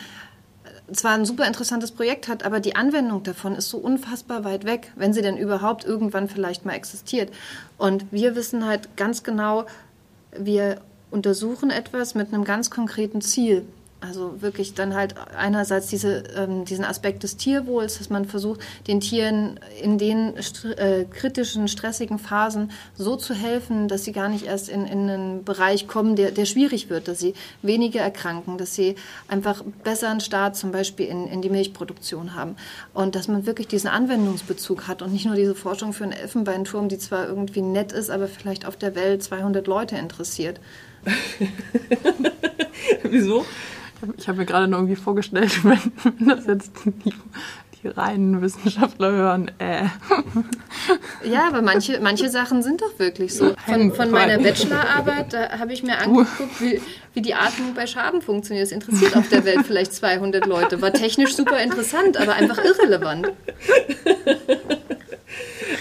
zwar 0.92 1.12
ein 1.12 1.26
super 1.26 1.46
interessantes 1.46 1.92
Projekt 1.92 2.28
hat, 2.28 2.44
aber 2.44 2.60
die 2.60 2.76
Anwendung 2.76 3.24
davon 3.24 3.56
ist 3.56 3.70
so 3.70 3.78
unfassbar 3.78 4.44
weit 4.44 4.66
weg, 4.66 4.92
wenn 4.96 5.14
sie 5.14 5.22
denn 5.22 5.38
überhaupt 5.38 5.86
irgendwann 5.86 6.30
vielleicht 6.30 6.66
mal 6.66 6.74
existiert. 6.74 7.32
Und 7.78 8.06
wir 8.12 8.36
wissen 8.36 8.66
halt 8.66 8.96
ganz 8.96 9.24
genau, 9.24 9.66
wir 10.38 10.80
untersuchen 11.12 11.70
etwas 11.70 12.16
mit 12.16 12.34
einem 12.34 12.44
ganz 12.44 12.70
konkreten 12.70 13.22
Ziel. 13.22 13.66
Also 14.00 14.44
wirklich 14.44 14.76
dann 14.76 14.94
halt 14.94 15.16
einerseits 15.36 15.88
diese, 15.88 16.24
ähm, 16.38 16.66
diesen 16.66 16.86
Aspekt 16.86 17.24
des 17.24 17.36
Tierwohls, 17.36 17.98
dass 17.98 18.12
man 18.12 18.26
versucht, 18.26 18.60
den 18.86 19.00
Tieren 19.00 19.60
in 19.82 19.98
den 19.98 20.40
st 20.40 20.66
äh, 20.66 21.06
kritischen, 21.06 21.68
stressigen 21.68 22.20
Phasen 22.20 22.70
so 22.96 23.16
zu 23.16 23.34
helfen, 23.34 23.88
dass 23.88 24.04
sie 24.04 24.12
gar 24.12 24.30
nicht 24.30 24.46
erst 24.46 24.70
in, 24.70 24.86
in 24.86 25.10
einen 25.10 25.44
Bereich 25.44 25.88
kommen, 25.88 26.16
der, 26.16 26.30
der 26.30 26.46
schwierig 26.46 26.92
wird, 26.92 27.08
dass 27.08 27.20
sie 27.20 27.34
weniger 27.64 28.02
erkranken, 28.02 28.60
dass 28.60 28.76
sie 28.76 28.94
einfach 29.28 29.64
besseren 29.84 30.20
Start 30.20 30.56
zum 30.56 30.72
Beispiel 30.72 31.08
in, 31.08 31.26
in 31.26 31.42
die 31.42 31.50
Milchproduktion 31.50 32.36
haben. 32.36 32.56
Und 32.94 33.16
dass 33.16 33.28
man 33.28 33.48
wirklich 33.48 33.68
diesen 33.68 33.88
Anwendungsbezug 33.88 34.88
hat 34.88 35.02
und 35.02 35.12
nicht 35.12 35.26
nur 35.26 35.36
diese 35.36 35.56
Forschung 35.56 35.94
für 35.94 36.04
einen 36.04 36.14
Elfenbeinturm, 36.14 36.88
die 36.88 37.00
zwar 37.00 37.28
irgendwie 37.28 37.64
nett 37.64 37.94
ist, 37.94 38.12
aber 38.12 38.28
vielleicht 38.28 38.68
auf 38.68 38.76
der 38.76 38.94
Welt 38.94 39.24
200 39.24 39.66
Leute 39.66 39.98
interessiert. 39.98 40.60
Wieso? 43.04 43.46
Ich 44.18 44.28
habe 44.28 44.40
mir 44.40 44.46
gerade 44.46 44.68
nur 44.68 44.80
irgendwie 44.80 44.96
vorgestellt, 44.96 45.64
wenn, 45.64 45.80
wenn 46.20 46.28
das 46.28 46.46
jetzt 46.46 46.72
die, 46.86 47.14
die 47.82 47.88
reinen 47.88 48.42
Wissenschaftler 48.42 49.12
hören. 49.12 49.52
Äh. 49.60 49.86
Ja, 51.24 51.48
aber 51.48 51.62
manche, 51.62 52.00
manche 52.00 52.30
Sachen 52.30 52.62
sind 52.62 52.82
doch 52.82 53.00
wirklich 53.00 53.34
so. 53.34 53.56
Von, 53.66 53.92
von 53.94 54.12
meiner 54.12 54.38
Bachelorarbeit, 54.38 55.34
da 55.34 55.60
habe 55.60 55.74
ich 55.74 55.84
mir 55.84 55.98
angeguckt, 55.98 56.62
wie, 56.62 56.80
wie 57.14 57.22
die 57.22 57.34
Atmung 57.34 57.74
bei 57.74 57.88
Schaben 57.88 58.22
funktioniert. 58.22 58.68
Das 58.68 58.72
interessiert 58.72 59.16
auf 59.16 59.30
der 59.30 59.46
Welt 59.46 59.66
vielleicht 59.66 59.94
200 59.94 60.46
Leute. 60.46 60.82
War 60.82 60.94
technisch 60.94 61.36
super 61.36 61.60
interessant, 61.60 62.18
aber 62.18 62.34
einfach 62.34 62.60
irrelevant. 62.64 63.32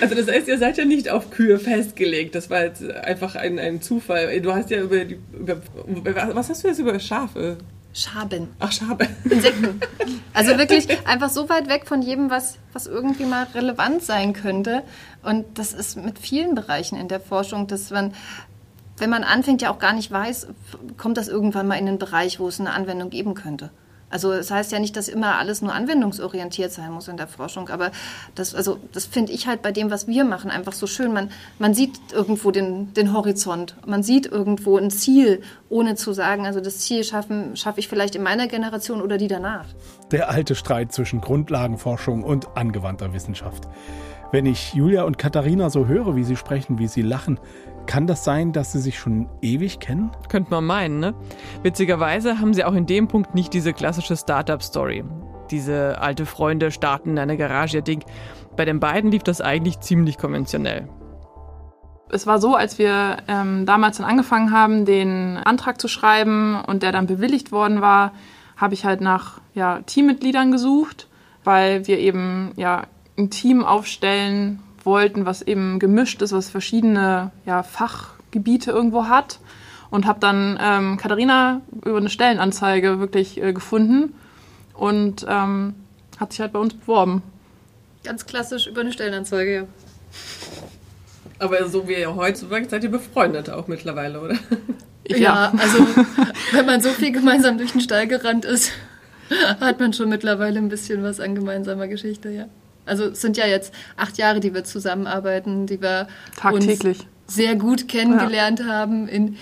Also 0.00 0.14
das 0.14 0.28
heißt, 0.28 0.48
ihr 0.48 0.58
seid 0.58 0.78
ja 0.78 0.84
nicht 0.84 1.10
auf 1.10 1.30
Kühe 1.30 1.58
festgelegt. 1.58 2.34
Das 2.34 2.50
war 2.50 2.64
jetzt 2.64 2.82
einfach 2.82 3.34
ein, 3.34 3.58
ein 3.58 3.80
Zufall. 3.80 4.40
Du 4.40 4.54
hast 4.54 4.70
ja 4.70 4.80
über, 4.80 5.04
die, 5.04 5.18
über 5.32 5.60
was 6.34 6.48
hast 6.48 6.64
du 6.64 6.68
jetzt 6.68 6.78
über 6.78 6.98
Schafe? 6.98 7.58
Schaben. 7.96 8.48
Ach, 8.58 8.70
Schabe. 8.70 9.08
Insekten. 9.24 9.80
Also 10.34 10.58
wirklich 10.58 10.86
einfach 11.06 11.30
so 11.30 11.48
weit 11.48 11.70
weg 11.70 11.86
von 11.86 12.02
jedem, 12.02 12.28
was, 12.28 12.58
was 12.74 12.86
irgendwie 12.86 13.24
mal 13.24 13.46
relevant 13.54 14.02
sein 14.02 14.34
könnte. 14.34 14.82
Und 15.22 15.58
das 15.58 15.72
ist 15.72 15.96
mit 15.96 16.18
vielen 16.18 16.54
Bereichen 16.54 16.96
in 16.98 17.08
der 17.08 17.20
Forschung, 17.20 17.66
dass 17.68 17.90
man, 17.90 18.12
wenn 18.98 19.08
man 19.08 19.24
anfängt, 19.24 19.62
ja 19.62 19.70
auch 19.70 19.78
gar 19.78 19.94
nicht 19.94 20.10
weiß, 20.10 20.48
kommt 20.98 21.16
das 21.16 21.28
irgendwann 21.28 21.66
mal 21.66 21.76
in 21.76 21.86
den 21.86 21.98
Bereich, 21.98 22.38
wo 22.38 22.48
es 22.48 22.60
eine 22.60 22.72
Anwendung 22.72 23.08
geben 23.08 23.32
könnte. 23.32 23.70
Also 24.08 24.32
das 24.32 24.50
heißt 24.50 24.70
ja 24.70 24.78
nicht, 24.78 24.96
dass 24.96 25.08
immer 25.08 25.36
alles 25.36 25.62
nur 25.62 25.74
anwendungsorientiert 25.74 26.70
sein 26.70 26.92
muss 26.92 27.08
in 27.08 27.16
der 27.16 27.26
Forschung, 27.26 27.68
aber 27.68 27.90
das, 28.36 28.54
also 28.54 28.78
das 28.92 29.04
finde 29.04 29.32
ich 29.32 29.48
halt 29.48 29.62
bei 29.62 29.72
dem, 29.72 29.90
was 29.90 30.06
wir 30.06 30.24
machen, 30.24 30.50
einfach 30.50 30.72
so 30.72 30.86
schön. 30.86 31.12
Man, 31.12 31.30
man 31.58 31.74
sieht 31.74 31.98
irgendwo 32.12 32.52
den, 32.52 32.94
den 32.94 33.12
Horizont, 33.12 33.76
man 33.84 34.04
sieht 34.04 34.26
irgendwo 34.26 34.78
ein 34.78 34.90
Ziel, 34.90 35.42
ohne 35.68 35.96
zu 35.96 36.12
sagen, 36.12 36.46
also 36.46 36.60
das 36.60 36.78
Ziel 36.78 37.02
schaffen 37.02 37.56
schaffe 37.56 37.80
ich 37.80 37.88
vielleicht 37.88 38.14
in 38.14 38.22
meiner 38.22 38.46
Generation 38.46 39.02
oder 39.02 39.18
die 39.18 39.28
danach. 39.28 39.66
Der 40.12 40.30
alte 40.30 40.54
Streit 40.54 40.92
zwischen 40.92 41.20
Grundlagenforschung 41.20 42.22
und 42.22 42.56
angewandter 42.56 43.12
Wissenschaft. 43.12 43.64
Wenn 44.32 44.46
ich 44.46 44.74
Julia 44.74 45.04
und 45.04 45.18
Katharina 45.18 45.70
so 45.70 45.86
höre, 45.86 46.16
wie 46.16 46.24
sie 46.24 46.36
sprechen, 46.36 46.78
wie 46.78 46.88
sie 46.88 47.02
lachen, 47.02 47.38
kann 47.86 48.06
das 48.06 48.24
sein, 48.24 48.52
dass 48.52 48.72
sie 48.72 48.80
sich 48.80 48.98
schon 48.98 49.28
ewig 49.42 49.80
kennen? 49.80 50.10
Könnte 50.28 50.50
man 50.50 50.64
meinen, 50.64 51.00
ne? 51.00 51.14
Witzigerweise 51.62 52.38
haben 52.38 52.54
sie 52.54 52.64
auch 52.64 52.74
in 52.74 52.86
dem 52.86 53.08
Punkt 53.08 53.34
nicht 53.34 53.52
diese 53.52 53.72
klassische 53.72 54.16
Startup-Story. 54.16 55.04
Diese 55.50 56.00
alte 56.00 56.26
Freunde 56.26 56.70
starten 56.70 57.10
in 57.10 57.18
einer 57.18 57.36
Garage 57.36 57.78
ihr 57.78 57.82
Ding. 57.82 58.04
Bei 58.56 58.64
den 58.64 58.80
beiden 58.80 59.10
lief 59.10 59.22
das 59.22 59.40
eigentlich 59.40 59.80
ziemlich 59.80 60.18
konventionell. 60.18 60.88
Es 62.08 62.26
war 62.26 62.40
so, 62.40 62.54
als 62.54 62.78
wir 62.78 63.18
ähm, 63.28 63.66
damals 63.66 63.98
dann 63.98 64.06
angefangen 64.06 64.52
haben, 64.52 64.84
den 64.84 65.38
Antrag 65.38 65.80
zu 65.80 65.88
schreiben 65.88 66.60
und 66.66 66.82
der 66.82 66.92
dann 66.92 67.06
bewilligt 67.06 67.50
worden 67.50 67.80
war, 67.80 68.12
habe 68.56 68.74
ich 68.74 68.84
halt 68.84 69.00
nach 69.00 69.40
ja, 69.54 69.80
Teammitgliedern 69.82 70.52
gesucht, 70.52 71.08
weil 71.44 71.86
wir 71.86 71.98
eben 71.98 72.52
ja 72.56 72.84
ein 73.18 73.30
Team 73.30 73.64
aufstellen 73.64 74.60
wollten, 74.86 75.26
was 75.26 75.42
eben 75.42 75.78
gemischt 75.78 76.22
ist, 76.22 76.32
was 76.32 76.48
verschiedene 76.48 77.30
ja, 77.44 77.62
Fachgebiete 77.62 78.70
irgendwo 78.70 79.06
hat. 79.06 79.40
Und 79.88 80.06
habe 80.06 80.18
dann 80.18 80.58
ähm, 80.60 80.96
Katharina 80.96 81.60
über 81.84 81.98
eine 81.98 82.08
Stellenanzeige 82.08 82.98
wirklich 82.98 83.40
äh, 83.40 83.52
gefunden 83.52 84.14
und 84.74 85.24
ähm, 85.28 85.74
hat 86.18 86.32
sich 86.32 86.40
halt 86.40 86.52
bei 86.52 86.58
uns 86.58 86.74
beworben. 86.74 87.22
Ganz 88.02 88.26
klassisch 88.26 88.66
über 88.66 88.80
eine 88.80 88.92
Stellenanzeige, 88.92 89.54
ja. 89.54 89.62
Aber 91.38 91.68
so 91.68 91.86
wie 91.86 91.94
ihr 91.94 92.14
heute 92.14 92.46
seid 92.68 92.82
ihr 92.82 92.90
befreundet 92.90 93.50
auch 93.50 93.68
mittlerweile, 93.68 94.20
oder? 94.20 94.36
Ja, 95.08 95.16
ja, 95.16 95.52
also 95.56 95.86
wenn 96.52 96.66
man 96.66 96.80
so 96.80 96.88
viel 96.88 97.12
gemeinsam 97.12 97.58
durch 97.58 97.72
den 97.72 97.80
Stall 97.80 98.08
gerannt 98.08 98.44
ist, 98.44 98.72
hat 99.60 99.78
man 99.78 99.92
schon 99.92 100.08
mittlerweile 100.08 100.58
ein 100.58 100.68
bisschen 100.68 101.02
was 101.02 101.20
an 101.20 101.34
gemeinsamer 101.34 101.86
Geschichte, 101.86 102.30
ja. 102.30 102.46
Also 102.86 103.04
es 103.06 103.20
sind 103.20 103.36
ja 103.36 103.46
jetzt 103.46 103.74
acht 103.96 104.16
Jahre, 104.18 104.40
die 104.40 104.54
wir 104.54 104.64
zusammenarbeiten, 104.64 105.66
die 105.66 105.82
wir 105.82 106.08
tagtäglich 106.36 107.00
uns 107.00 107.08
sehr 107.26 107.56
gut 107.56 107.88
kennengelernt 107.88 108.60
ja. 108.60 108.66
haben 108.66 109.08
in 109.08 109.36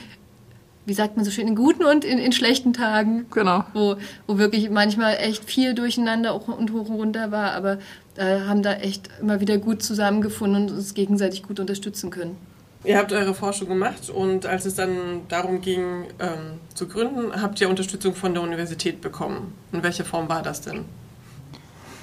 wie 0.87 0.93
sagt 0.93 1.17
man 1.17 1.25
so 1.25 1.31
schön, 1.31 1.49
in 1.49 1.57
guten 1.57 1.85
und 1.85 2.05
in, 2.05 2.19
in 2.19 2.33
schlechten 2.33 2.73
Tagen. 2.73 3.27
Genau. 3.31 3.65
Wo, 3.73 3.97
wo 4.27 4.39
wirklich 4.39 4.69
manchmal 4.71 5.17
echt 5.17 5.45
viel 5.45 5.75
durcheinander 5.75 6.35
und 6.35 6.73
hoch 6.73 6.89
und 6.89 6.97
runter 6.97 7.31
war, 7.31 7.53
aber 7.53 7.79
äh, 8.17 8.41
haben 8.41 8.63
da 8.63 8.75
echt 8.75 9.09
immer 9.21 9.41
wieder 9.41 9.59
gut 9.59 9.83
zusammengefunden 9.83 10.65
und 10.65 10.73
uns 10.73 10.95
gegenseitig 10.95 11.43
gut 11.43 11.59
unterstützen 11.59 12.11
können. 12.11 12.37
Ihr 12.85 12.99
habt 12.99 13.13
eure 13.13 13.35
Forschung 13.35 13.69
gemacht 13.69 14.11
und 14.11 14.45
als 14.45 14.67
es 14.67 14.75
dann 14.75 15.23
darum 15.29 15.63
ging, 15.63 16.05
ähm, 16.19 16.59
zu 16.75 16.87
gründen, 16.87 17.41
habt 17.41 17.59
ihr 17.63 17.71
Unterstützung 17.71 18.15
von 18.15 18.35
der 18.35 18.43
Universität 18.43 19.01
bekommen. 19.01 19.55
In 19.73 19.83
welcher 19.83 20.05
Form 20.05 20.29
war 20.29 20.43
das 20.43 20.61
denn? 20.61 20.85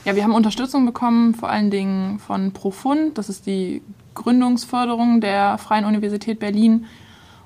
Ja, 0.03 0.15
wir 0.15 0.23
haben 0.23 0.33
Unterstützung 0.33 0.87
bekommen, 0.87 1.35
vor 1.35 1.49
allen 1.51 1.69
Dingen 1.69 2.17
von 2.17 2.53
Profund. 2.53 3.19
Das 3.19 3.29
ist 3.29 3.45
die 3.45 3.83
Gründungsförderung 4.15 5.21
der 5.21 5.59
Freien 5.59 5.85
Universität 5.85 6.39
Berlin. 6.39 6.87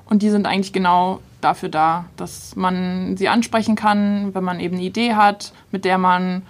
Und 0.06 0.22
die 0.22 0.30
sind 0.30 0.48
eigentlich 0.48 0.72
genau 0.72 1.20
dafür 1.42 1.68
da, 1.68 2.06
dass 2.16 2.56
man 2.56 3.18
sie 3.18 3.28
ansprechen 3.28 3.76
kann, 3.76 4.34
wenn 4.34 4.44
man 4.46 4.62
eben 4.62 4.76
eine 4.78 4.86
Idee 4.86 5.16
hat, 5.16 5.52
mit 5.72 5.84
der 5.84 5.98
man 5.98 6.44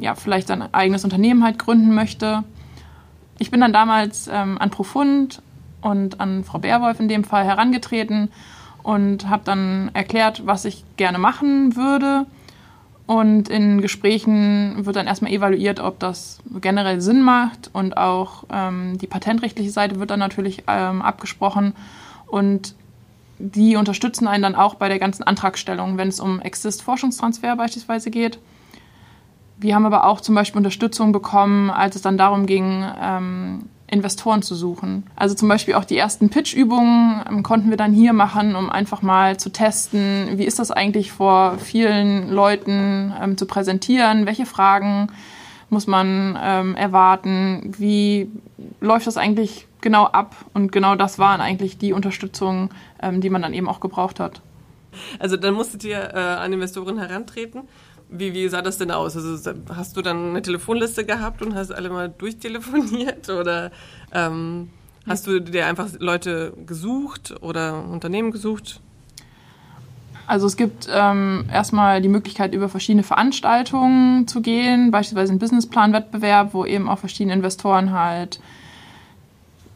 ja, 0.00 0.16
vielleicht 0.16 0.48
sein 0.48 0.74
eigenes 0.74 1.04
Unternehmen 1.04 1.44
halt 1.44 1.60
gründen 1.60 1.94
möchte. 1.94 2.42
Ich 3.38 3.52
bin 3.52 3.60
dann 3.60 3.72
damals 3.72 4.28
ähm, 4.32 4.58
an 4.58 4.70
Profund 4.70 5.42
und 5.80 6.18
an 6.18 6.42
Frau 6.42 6.58
Bärwolf 6.58 6.98
in 6.98 7.06
dem 7.06 7.22
Fall 7.22 7.44
herangetreten 7.44 8.32
und 8.82 9.28
habe 9.28 9.44
dann 9.44 9.92
erklärt, 9.94 10.44
was 10.44 10.64
ich 10.64 10.84
gerne 10.96 11.18
machen 11.18 11.76
würde 11.76 12.26
und 13.06 13.50
in 13.50 13.82
Gesprächen 13.82 14.86
wird 14.86 14.96
dann 14.96 15.06
erstmal 15.06 15.32
evaluiert, 15.32 15.78
ob 15.78 15.98
das 15.98 16.38
generell 16.60 17.00
Sinn 17.02 17.22
macht 17.22 17.70
und 17.72 17.96
auch 17.96 18.44
ähm, 18.50 18.96
die 18.96 19.06
patentrechtliche 19.06 19.70
Seite 19.70 20.00
wird 20.00 20.10
dann 20.10 20.20
natürlich 20.20 20.64
ähm, 20.66 21.02
abgesprochen 21.02 21.74
und 22.26 22.74
die 23.38 23.76
unterstützen 23.76 24.26
einen 24.26 24.42
dann 24.42 24.54
auch 24.54 24.76
bei 24.76 24.88
der 24.88 24.98
ganzen 24.98 25.22
Antragstellung, 25.22 25.98
wenn 25.98 26.08
es 26.08 26.20
um 26.20 26.40
Exist-Forschungstransfer 26.40 27.56
beispielsweise 27.56 28.10
geht. 28.10 28.38
Wir 29.58 29.74
haben 29.74 29.86
aber 29.86 30.04
auch 30.04 30.20
zum 30.20 30.34
Beispiel 30.34 30.58
Unterstützung 30.58 31.12
bekommen, 31.12 31.70
als 31.70 31.96
es 31.96 32.02
dann 32.02 32.16
darum 32.16 32.46
ging, 32.46 32.84
ähm, 33.00 33.68
Investoren 33.94 34.42
zu 34.42 34.54
suchen. 34.54 35.04
Also 35.16 35.34
zum 35.34 35.48
Beispiel 35.48 35.74
auch 35.74 35.84
die 35.84 35.96
ersten 35.96 36.28
Pitch-Übungen 36.28 37.22
ähm, 37.28 37.42
konnten 37.42 37.70
wir 37.70 37.76
dann 37.76 37.92
hier 37.92 38.12
machen, 38.12 38.54
um 38.56 38.68
einfach 38.68 39.00
mal 39.00 39.38
zu 39.38 39.50
testen, 39.50 40.28
wie 40.36 40.44
ist 40.44 40.58
das 40.58 40.70
eigentlich 40.70 41.12
vor 41.12 41.56
vielen 41.58 42.30
Leuten 42.30 43.12
ähm, 43.20 43.38
zu 43.38 43.46
präsentieren, 43.46 44.26
welche 44.26 44.44
Fragen 44.44 45.08
muss 45.70 45.86
man 45.86 46.38
ähm, 46.40 46.74
erwarten, 46.76 47.74
wie 47.78 48.30
läuft 48.80 49.06
das 49.06 49.16
eigentlich 49.16 49.66
genau 49.80 50.04
ab 50.04 50.36
und 50.52 50.72
genau 50.72 50.94
das 50.94 51.18
waren 51.18 51.40
eigentlich 51.40 51.78
die 51.78 51.92
Unterstützungen, 51.92 52.70
ähm, 53.02 53.20
die 53.20 53.30
man 53.30 53.42
dann 53.42 53.54
eben 53.54 53.68
auch 53.68 53.80
gebraucht 53.80 54.20
hat. 54.20 54.40
Also 55.18 55.36
dann 55.36 55.54
musstet 55.54 55.84
ihr 55.84 55.98
äh, 56.14 56.18
an 56.18 56.52
Investoren 56.52 56.98
herantreten 56.98 57.62
wie, 58.08 58.32
wie 58.34 58.48
sah 58.48 58.62
das 58.62 58.78
denn 58.78 58.90
aus? 58.90 59.16
Also 59.16 59.52
hast 59.74 59.96
du 59.96 60.02
dann 60.02 60.30
eine 60.30 60.42
Telefonliste 60.42 61.04
gehabt 61.04 61.42
und 61.42 61.54
hast 61.54 61.72
alle 61.72 61.90
mal 61.90 62.08
durchtelefoniert 62.08 63.28
oder 63.40 63.70
ähm, 64.12 64.70
hast 65.06 65.26
du 65.26 65.40
dir 65.40 65.66
einfach 65.66 65.88
Leute 65.98 66.52
gesucht 66.66 67.34
oder 67.40 67.84
Unternehmen 67.84 68.30
gesucht? 68.30 68.80
Also 70.26 70.46
es 70.46 70.56
gibt 70.56 70.88
ähm, 70.90 71.44
erstmal 71.52 72.00
die 72.00 72.08
Möglichkeit, 72.08 72.54
über 72.54 72.68
verschiedene 72.68 73.02
Veranstaltungen 73.02 74.26
zu 74.26 74.40
gehen, 74.40 74.90
beispielsweise 74.90 75.32
ein 75.32 75.38
Businessplan-Wettbewerb, 75.38 76.54
wo 76.54 76.64
eben 76.64 76.88
auch 76.88 76.98
verschiedene 76.98 77.34
Investoren 77.34 77.92
halt 77.92 78.40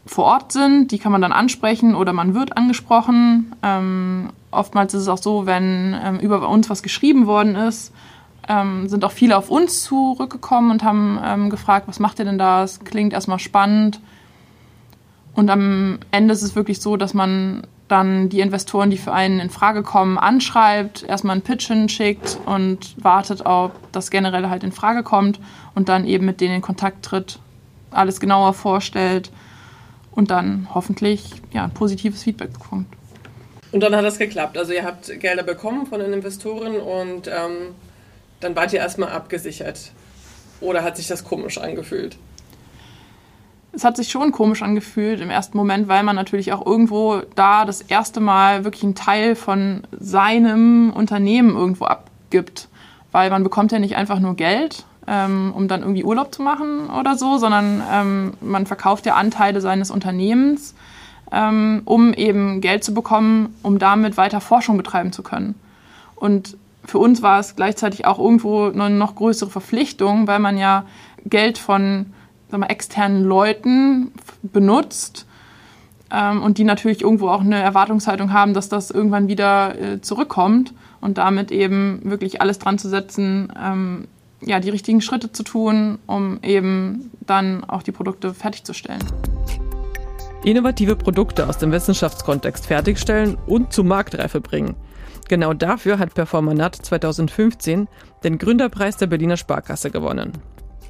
vor 0.07 0.25
Ort 0.25 0.51
sind. 0.51 0.91
Die 0.91 0.97
kann 0.97 1.11
man 1.11 1.21
dann 1.21 1.31
ansprechen 1.31 1.93
oder 1.93 2.13
man 2.13 2.33
wird 2.33 2.57
angesprochen. 2.57 3.55
Ähm, 3.61 4.31
oftmals 4.49 4.95
ist 4.95 5.03
es 5.03 5.07
auch 5.07 5.19
so, 5.19 5.45
wenn 5.45 5.95
ähm, 6.03 6.19
über 6.19 6.49
uns 6.49 6.69
was 6.69 6.81
geschrieben 6.81 7.27
worden 7.27 7.55
ist, 7.55 7.93
ähm, 8.49 8.89
sind 8.89 9.05
auch 9.05 9.11
viele 9.11 9.37
auf 9.37 9.49
uns 9.49 9.83
zurückgekommen 9.83 10.71
und 10.71 10.83
haben 10.83 11.19
ähm, 11.23 11.49
gefragt, 11.49 11.87
was 11.87 11.99
macht 11.99 12.19
ihr 12.19 12.25
denn 12.25 12.39
da? 12.39 12.63
Es 12.63 12.79
klingt 12.81 13.13
erstmal 13.13 13.39
spannend. 13.39 14.01
Und 15.35 15.49
am 15.49 15.99
Ende 16.11 16.33
ist 16.33 16.41
es 16.41 16.55
wirklich 16.55 16.81
so, 16.81 16.97
dass 16.97 17.13
man 17.13 17.65
dann 17.87 18.29
die 18.29 18.39
Investoren, 18.39 18.89
die 18.89 18.97
für 18.97 19.13
einen 19.13 19.39
in 19.39 19.49
Frage 19.49 19.83
kommen, 19.83 20.17
anschreibt, 20.17 21.03
erstmal 21.03 21.33
einen 21.33 21.41
Pitch 21.43 21.67
hinschickt 21.67 22.37
und 22.45 22.95
wartet, 23.03 23.45
ob 23.45 23.71
das 23.91 24.11
generell 24.11 24.49
halt 24.49 24.63
in 24.63 24.71
Frage 24.71 25.03
kommt 25.03 25.39
und 25.75 25.89
dann 25.89 26.05
eben 26.05 26.25
mit 26.25 26.41
denen 26.41 26.55
in 26.55 26.61
Kontakt 26.61 27.05
tritt, 27.05 27.39
alles 27.91 28.19
genauer 28.19 28.53
vorstellt 28.53 29.31
und 30.11 30.29
dann 30.31 30.67
hoffentlich 30.73 31.41
ja, 31.51 31.63
ein 31.63 31.71
positives 31.71 32.23
Feedback 32.23 32.53
bekommt. 32.53 32.87
Und 33.71 33.81
dann 33.81 33.95
hat 33.95 34.03
das 34.03 34.17
geklappt. 34.17 34.57
Also 34.57 34.73
ihr 34.73 34.83
habt 34.83 35.19
Gelder 35.19 35.43
bekommen 35.43 35.85
von 35.85 35.99
den 35.99 36.13
Investoren 36.13 36.75
und 36.77 37.27
ähm, 37.27 37.75
dann 38.39 38.55
wart 38.55 38.73
ihr 38.73 38.79
erstmal 38.79 39.11
abgesichert. 39.11 39.91
Oder 40.61 40.83
hat 40.83 40.97
sich 40.97 41.07
das 41.07 41.23
komisch 41.23 41.57
angefühlt? 41.57 42.17
es 43.71 43.83
hat 43.83 43.97
sich 43.97 44.09
schon 44.09 44.31
komisch 44.31 44.61
angefühlt 44.61 45.21
im 45.21 45.29
ersten 45.29 45.57
Moment, 45.57 45.87
weil 45.87 46.03
man 46.03 46.15
natürlich 46.15 46.53
auch 46.53 46.65
irgendwo 46.65 47.21
da 47.35 47.65
das 47.65 47.81
erste 47.81 48.19
Mal 48.19 48.63
wirklich 48.63 48.83
einen 48.83 48.95
Teil 48.95 49.35
von 49.35 49.83
seinem 49.91 50.91
Unternehmen 50.91 51.55
irgendwo 51.55 51.85
abgibt. 51.85 52.67
Weil 53.11 53.29
man 53.29 53.43
bekommt 53.43 53.71
ja 53.71 53.79
nicht 53.79 53.95
einfach 53.95 54.19
nur 54.19 54.35
Geld, 54.35 54.85
ähm, 55.07 55.53
um 55.55 55.67
dann 55.67 55.81
irgendwie 55.81 56.03
Urlaub 56.03 56.33
zu 56.33 56.41
machen 56.41 56.89
oder 56.89 57.15
so, 57.15 57.37
sondern 57.37 57.81
ähm, 57.91 58.33
man 58.41 58.65
verkauft 58.65 59.05
ja 59.05 59.15
Anteile 59.15 59.61
seines 59.61 59.91
Unternehmens, 59.91 60.75
ähm, 61.31 61.81
um 61.85 62.13
eben 62.13 62.61
Geld 62.61 62.83
zu 62.83 62.93
bekommen, 62.93 63.55
um 63.61 63.79
damit 63.79 64.17
weiter 64.17 64.41
Forschung 64.41 64.77
betreiben 64.77 65.11
zu 65.11 65.23
können. 65.23 65.55
Und 66.15 66.57
für 66.89 66.97
uns 66.97 67.21
war 67.21 67.39
es 67.39 67.55
gleichzeitig 67.55 68.05
auch 68.05 68.19
irgendwo 68.19 68.65
eine 68.65 68.89
noch 68.89 69.15
größere 69.15 69.49
Verpflichtung, 69.49 70.27
weil 70.27 70.39
man 70.39 70.57
ja 70.57 70.85
Geld 71.25 71.57
von 71.57 72.07
sagen 72.49 72.63
wir, 72.63 72.69
externen 72.69 73.23
Leuten 73.23 74.11
benutzt 74.41 75.27
ähm, 76.11 76.41
und 76.41 76.57
die 76.57 76.63
natürlich 76.63 77.01
irgendwo 77.01 77.29
auch 77.29 77.41
eine 77.41 77.59
Erwartungshaltung 77.59 78.33
haben, 78.33 78.53
dass 78.53 78.69
das 78.69 78.89
irgendwann 78.91 79.27
wieder 79.27 79.79
äh, 79.79 80.01
zurückkommt 80.01 80.73
und 80.99 81.17
damit 81.17 81.51
eben 81.51 82.01
wirklich 82.03 82.41
alles 82.41 82.59
dran 82.59 82.77
zu 82.77 82.89
setzen, 82.89 83.53
ähm, 83.61 84.07
ja, 84.41 84.59
die 84.59 84.69
richtigen 84.69 85.01
Schritte 85.01 85.31
zu 85.31 85.43
tun, 85.43 85.99
um 86.07 86.39
eben 86.41 87.11
dann 87.21 87.63
auch 87.65 87.83
die 87.83 87.91
Produkte 87.91 88.33
fertigzustellen. 88.33 89.03
Innovative 90.43 90.95
Produkte 90.95 91.47
aus 91.47 91.57
dem 91.57 91.71
Wissenschaftskontext 91.71 92.65
fertigstellen 92.65 93.37
und 93.45 93.73
zu 93.73 93.83
Marktreife 93.83 94.39
bringen. 94.39 94.75
Genau 95.29 95.53
dafür 95.53 95.99
hat 95.99 96.15
Performanat 96.15 96.75
2015 96.75 97.87
den 98.23 98.37
Gründerpreis 98.39 98.97
der 98.97 99.05
Berliner 99.05 99.37
Sparkasse 99.37 99.91
gewonnen. 99.91 100.33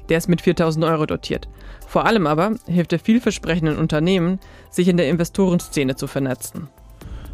Der 0.08 0.16
ist 0.16 0.28
mit 0.28 0.40
4000 0.40 0.84
Euro 0.86 1.04
dotiert. 1.04 1.48
Vor 1.86 2.06
allem 2.06 2.26
aber 2.26 2.54
hilft 2.66 2.92
er 2.94 2.98
vielversprechenden 2.98 3.76
Unternehmen, 3.76 4.40
sich 4.70 4.88
in 4.88 4.96
der 4.96 5.08
Investorenszene 5.08 5.94
zu 5.94 6.06
vernetzen. 6.06 6.68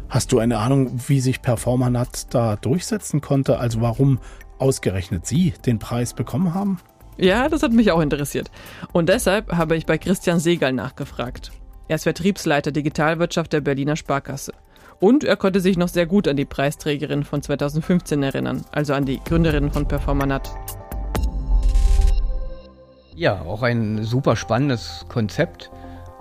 Hast 0.09 0.33
du 0.33 0.39
eine 0.39 0.57
Ahnung, 0.57 0.99
wie 1.07 1.21
sich 1.21 1.41
Performanat 1.41 2.33
da 2.33 2.57
durchsetzen 2.57 3.21
konnte? 3.21 3.57
Also 3.57 3.79
warum 3.81 4.19
ausgerechnet 4.59 5.25
Sie 5.25 5.53
den 5.65 5.79
Preis 5.79 6.13
bekommen 6.13 6.53
haben? 6.53 6.79
Ja, 7.17 7.47
das 7.47 7.63
hat 7.63 7.71
mich 7.71 7.91
auch 7.91 8.01
interessiert. 8.01 8.51
Und 8.91 9.07
deshalb 9.07 9.53
habe 9.53 9.77
ich 9.77 9.85
bei 9.85 9.97
Christian 9.97 10.39
Segal 10.39 10.73
nachgefragt. 10.73 11.51
Er 11.87 11.95
ist 11.95 12.03
Vertriebsleiter 12.03 12.71
Digitalwirtschaft 12.71 13.53
der 13.53 13.61
Berliner 13.61 13.95
Sparkasse. 13.95 14.51
Und 14.99 15.23
er 15.23 15.35
konnte 15.35 15.59
sich 15.59 15.77
noch 15.77 15.89
sehr 15.89 16.07
gut 16.07 16.27
an 16.27 16.37
die 16.37 16.45
Preisträgerin 16.45 17.23
von 17.23 17.41
2015 17.43 18.23
erinnern, 18.23 18.65
also 18.71 18.93
an 18.93 19.05
die 19.05 19.19
Gründerin 19.23 19.71
von 19.71 19.87
Performanat. 19.87 20.49
Ja, 23.15 23.41
auch 23.41 23.61
ein 23.61 24.03
super 24.03 24.35
spannendes 24.35 25.05
Konzept. 25.07 25.69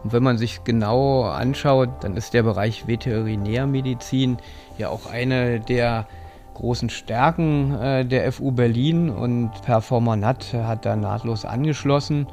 Und 0.03 0.13
wenn 0.13 0.23
man 0.23 0.37
sich 0.37 0.63
genau 0.65 1.23
anschaut, 1.25 1.89
dann 2.01 2.17
ist 2.17 2.35
der 2.35 2.43
Bereich 2.43 2.87
Veterinärmedizin 2.87 4.37
ja 4.77 4.91
auch 4.91 5.07
eine 5.11 5.61
der 5.61 6.07
großen 6.55 6.91
Stärken 6.91 7.75
äh, 7.75 8.05
der 8.05 8.31
FU 8.33 8.51
Berlin 8.51 9.11
und 9.11 9.51
Performanat 9.63 10.55
hat 10.55 10.87
da 10.87 10.97
nahtlos 10.97 11.45
angeschlossen 11.45 12.27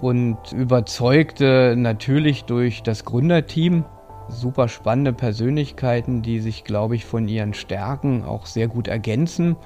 und 0.00 0.52
überzeugte 0.52 1.74
natürlich 1.76 2.44
durch 2.44 2.82
das 2.82 3.04
Gründerteam 3.04 3.84
super 4.28 4.68
spannende 4.68 5.12
Persönlichkeiten, 5.12 6.22
die 6.22 6.40
sich, 6.40 6.64
glaube 6.64 6.96
ich, 6.96 7.04
von 7.04 7.28
ihren 7.28 7.54
Stärken 7.54 8.24
auch 8.24 8.46
sehr 8.46 8.68
gut 8.68 8.88
ergänzen 8.88 9.56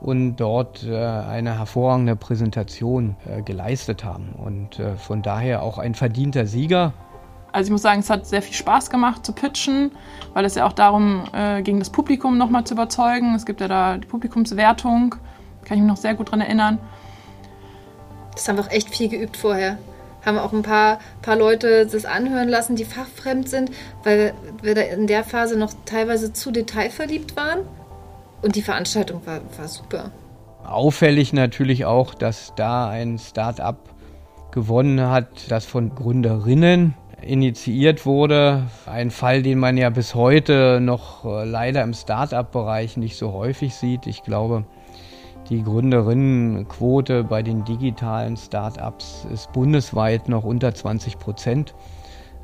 und 0.00 0.36
dort 0.36 0.84
äh, 0.84 0.96
eine 0.96 1.58
hervorragende 1.58 2.16
Präsentation 2.16 3.16
äh, 3.26 3.42
geleistet 3.42 4.04
haben. 4.04 4.34
Und 4.36 4.78
äh, 4.78 4.96
von 4.96 5.22
daher 5.22 5.62
auch 5.62 5.78
ein 5.78 5.94
verdienter 5.94 6.46
Sieger. 6.46 6.92
Also 7.52 7.68
ich 7.68 7.72
muss 7.72 7.82
sagen, 7.82 8.00
es 8.00 8.10
hat 8.10 8.26
sehr 8.26 8.42
viel 8.42 8.54
Spaß 8.54 8.90
gemacht 8.90 9.24
zu 9.24 9.32
pitchen, 9.32 9.90
weil 10.34 10.44
es 10.44 10.56
ja 10.56 10.66
auch 10.66 10.74
darum 10.74 11.24
äh, 11.32 11.62
ging, 11.62 11.78
das 11.78 11.90
Publikum 11.90 12.36
nochmal 12.36 12.64
zu 12.64 12.74
überzeugen. 12.74 13.34
Es 13.34 13.46
gibt 13.46 13.60
ja 13.60 13.68
da 13.68 13.96
die 13.96 14.06
Publikumswertung, 14.06 15.14
kann 15.64 15.78
ich 15.78 15.82
mich 15.82 15.90
noch 15.90 15.96
sehr 15.96 16.14
gut 16.14 16.28
daran 16.28 16.42
erinnern. 16.42 16.78
Das 18.32 18.46
haben 18.46 18.56
wir 18.56 18.64
auch 18.64 18.70
echt 18.70 18.90
viel 18.90 19.08
geübt 19.08 19.36
vorher. 19.38 19.78
Haben 20.26 20.38
auch 20.38 20.52
ein 20.52 20.62
paar, 20.62 20.98
paar 21.22 21.36
Leute 21.36 21.86
das 21.86 22.04
anhören 22.04 22.48
lassen, 22.48 22.76
die 22.76 22.84
fachfremd 22.84 23.48
sind, 23.48 23.70
weil 24.02 24.34
wir 24.60 24.74
da 24.74 24.82
in 24.82 25.06
der 25.06 25.24
Phase 25.24 25.56
noch 25.56 25.72
teilweise 25.86 26.32
zu 26.32 26.50
detailverliebt 26.50 27.36
waren. 27.36 27.60
Und 28.42 28.56
die 28.56 28.62
Veranstaltung 28.62 29.24
war, 29.24 29.40
war 29.56 29.68
super. 29.68 30.10
Auffällig 30.64 31.32
natürlich 31.32 31.84
auch, 31.84 32.12
dass 32.12 32.52
da 32.56 32.88
ein 32.88 33.18
Start-up 33.18 33.94
gewonnen 34.50 35.00
hat, 35.00 35.28
das 35.48 35.64
von 35.64 35.94
Gründerinnen 35.94 36.94
initiiert 37.22 38.06
wurde. 38.06 38.64
Ein 38.86 39.10
Fall, 39.10 39.42
den 39.42 39.58
man 39.58 39.76
ja 39.76 39.90
bis 39.90 40.14
heute 40.14 40.80
noch 40.80 41.24
äh, 41.24 41.44
leider 41.44 41.82
im 41.82 41.94
Start-up-Bereich 41.94 42.96
nicht 42.96 43.16
so 43.16 43.32
häufig 43.32 43.74
sieht. 43.74 44.06
Ich 44.06 44.22
glaube, 44.22 44.64
die 45.48 45.62
Gründerinnenquote 45.62 47.24
bei 47.24 47.42
den 47.42 47.64
digitalen 47.64 48.36
Start-ups 48.36 49.26
ist 49.32 49.52
bundesweit 49.52 50.28
noch 50.28 50.44
unter 50.44 50.74
20 50.74 51.18
Prozent. 51.18 51.74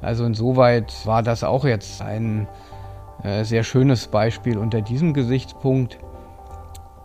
Also 0.01 0.25
insoweit 0.25 0.93
war 1.05 1.23
das 1.23 1.45
auch 1.45 1.65
jetzt 1.65 2.03
ein 2.03 2.47
äh, 3.23 3.45
sehr 3.45 3.65
schönes 3.65 4.09
Beispiel 4.09 4.59
unter 4.59 4.81
diesem 4.81 5.15
Gesichtspunkt. 5.15 5.99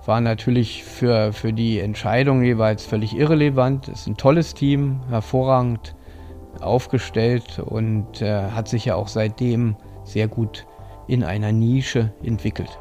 War 0.06 0.22
natürlich 0.22 0.84
für, 0.84 1.34
für 1.34 1.54
die 1.54 1.80
Entscheidung 1.80 2.44
jeweils 2.44 2.86
völlig 2.86 3.16
irrelevant. 3.16 3.88
Es 3.88 4.02
ist 4.02 4.08
ein 4.08 4.18
tolles 4.18 4.54
Team, 4.54 5.02
hervorragend 5.10 5.96
aufgestellt 6.62 7.60
und 7.60 8.22
äh, 8.22 8.50
hat 8.52 8.68
sich 8.68 8.86
ja 8.86 8.96
auch 8.96 9.08
seitdem 9.08 9.76
sehr 10.04 10.28
gut 10.28 10.66
in 11.08 11.24
einer 11.24 11.52
Nische 11.52 12.14
entwickelt. 12.24 12.80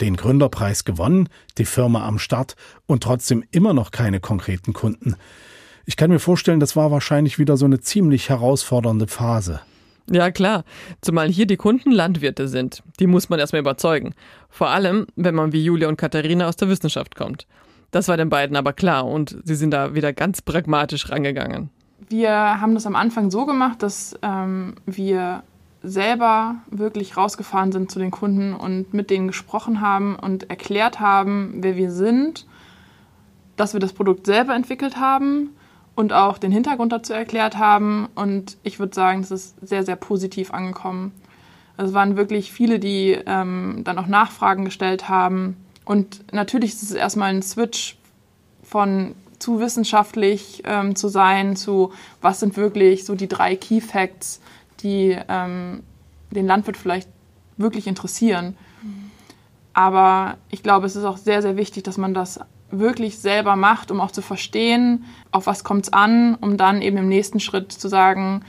Den 0.00 0.16
Gründerpreis 0.16 0.84
gewonnen, 0.84 1.28
die 1.58 1.64
Firma 1.64 2.06
am 2.06 2.18
Start 2.18 2.56
und 2.86 3.02
trotzdem 3.02 3.44
immer 3.50 3.74
noch 3.74 3.90
keine 3.90 4.20
konkreten 4.20 4.72
Kunden. 4.72 5.16
Ich 5.86 5.96
kann 5.96 6.10
mir 6.10 6.20
vorstellen, 6.20 6.60
das 6.60 6.76
war 6.76 6.90
wahrscheinlich 6.90 7.38
wieder 7.38 7.56
so 7.56 7.64
eine 7.64 7.80
ziemlich 7.80 8.28
herausfordernde 8.28 9.06
Phase. 9.06 9.60
Ja, 10.10 10.30
klar. 10.30 10.64
Zumal 11.00 11.28
hier 11.28 11.46
die 11.46 11.56
Kunden 11.56 11.92
Landwirte 11.92 12.48
sind. 12.48 12.82
Die 12.98 13.06
muss 13.06 13.28
man 13.28 13.38
erstmal 13.38 13.60
überzeugen. 13.60 14.14
Vor 14.48 14.68
allem, 14.68 15.06
wenn 15.16 15.34
man 15.34 15.52
wie 15.52 15.62
Julia 15.62 15.88
und 15.88 15.96
Katharina 15.96 16.48
aus 16.48 16.56
der 16.56 16.68
Wissenschaft 16.68 17.14
kommt. 17.14 17.46
Das 17.90 18.08
war 18.08 18.16
den 18.16 18.28
beiden 18.28 18.56
aber 18.56 18.72
klar 18.72 19.06
und 19.06 19.36
sie 19.44 19.54
sind 19.54 19.72
da 19.72 19.94
wieder 19.94 20.12
ganz 20.12 20.42
pragmatisch 20.42 21.10
rangegangen. 21.10 21.70
Wir 22.08 22.30
haben 22.30 22.74
das 22.74 22.86
am 22.86 22.96
Anfang 22.96 23.30
so 23.30 23.46
gemacht, 23.46 23.82
dass 23.82 24.16
ähm, 24.22 24.74
wir 24.86 25.42
selber 25.82 26.56
wirklich 26.70 27.16
rausgefahren 27.16 27.72
sind 27.72 27.90
zu 27.90 27.98
den 27.98 28.10
Kunden 28.10 28.54
und 28.54 28.92
mit 28.92 29.10
denen 29.10 29.28
gesprochen 29.28 29.80
haben 29.80 30.16
und 30.16 30.50
erklärt 30.50 31.00
haben, 31.00 31.54
wer 31.56 31.76
wir 31.76 31.90
sind, 31.90 32.46
dass 33.56 33.72
wir 33.72 33.80
das 33.80 33.92
Produkt 33.92 34.26
selber 34.26 34.54
entwickelt 34.54 34.98
haben 34.98 35.50
und 35.94 36.12
auch 36.12 36.38
den 36.38 36.52
Hintergrund 36.52 36.92
dazu 36.92 37.12
erklärt 37.12 37.56
haben. 37.58 38.08
Und 38.14 38.56
ich 38.62 38.78
würde 38.78 38.94
sagen, 38.94 39.20
es 39.20 39.30
ist 39.30 39.56
sehr, 39.66 39.84
sehr 39.84 39.96
positiv 39.96 40.52
angekommen. 40.52 41.12
Also 41.76 41.90
es 41.90 41.94
waren 41.94 42.16
wirklich 42.16 42.52
viele, 42.52 42.78
die 42.78 43.18
ähm, 43.26 43.80
dann 43.84 43.98
auch 43.98 44.06
Nachfragen 44.06 44.64
gestellt 44.64 45.08
haben. 45.08 45.56
Und 45.84 46.32
natürlich 46.32 46.74
ist 46.74 46.82
es 46.82 46.92
erstmal 46.92 47.30
ein 47.30 47.42
Switch 47.42 47.96
von 48.62 49.14
zu 49.38 49.60
wissenschaftlich 49.60 50.62
ähm, 50.66 50.94
zu 50.94 51.08
sein, 51.08 51.56
zu 51.56 51.92
was 52.20 52.40
sind 52.40 52.56
wirklich 52.56 53.06
so 53.06 53.14
die 53.14 53.28
drei 53.28 53.56
Key 53.56 53.80
Facts, 53.80 54.40
die 54.82 55.16
ähm, 55.28 55.82
den 56.30 56.46
Landwirt 56.46 56.76
vielleicht 56.76 57.08
wirklich 57.56 57.86
interessieren. 57.86 58.56
Aber 59.72 60.36
ich 60.50 60.62
glaube, 60.62 60.86
es 60.86 60.96
ist 60.96 61.04
auch 61.04 61.16
sehr, 61.16 61.42
sehr 61.42 61.56
wichtig, 61.56 61.84
dass 61.84 61.96
man 61.96 62.14
das 62.14 62.40
wirklich 62.70 63.18
selber 63.18 63.56
macht, 63.56 63.90
um 63.90 64.00
auch 64.00 64.10
zu 64.10 64.22
verstehen, 64.22 65.04
auf 65.32 65.46
was 65.46 65.64
kommt 65.64 65.84
es 65.84 65.92
an, 65.92 66.34
um 66.36 66.56
dann 66.56 66.82
eben 66.82 66.96
im 66.96 67.08
nächsten 67.08 67.40
Schritt 67.40 67.72
zu 67.72 67.88
sagen, 67.88 68.42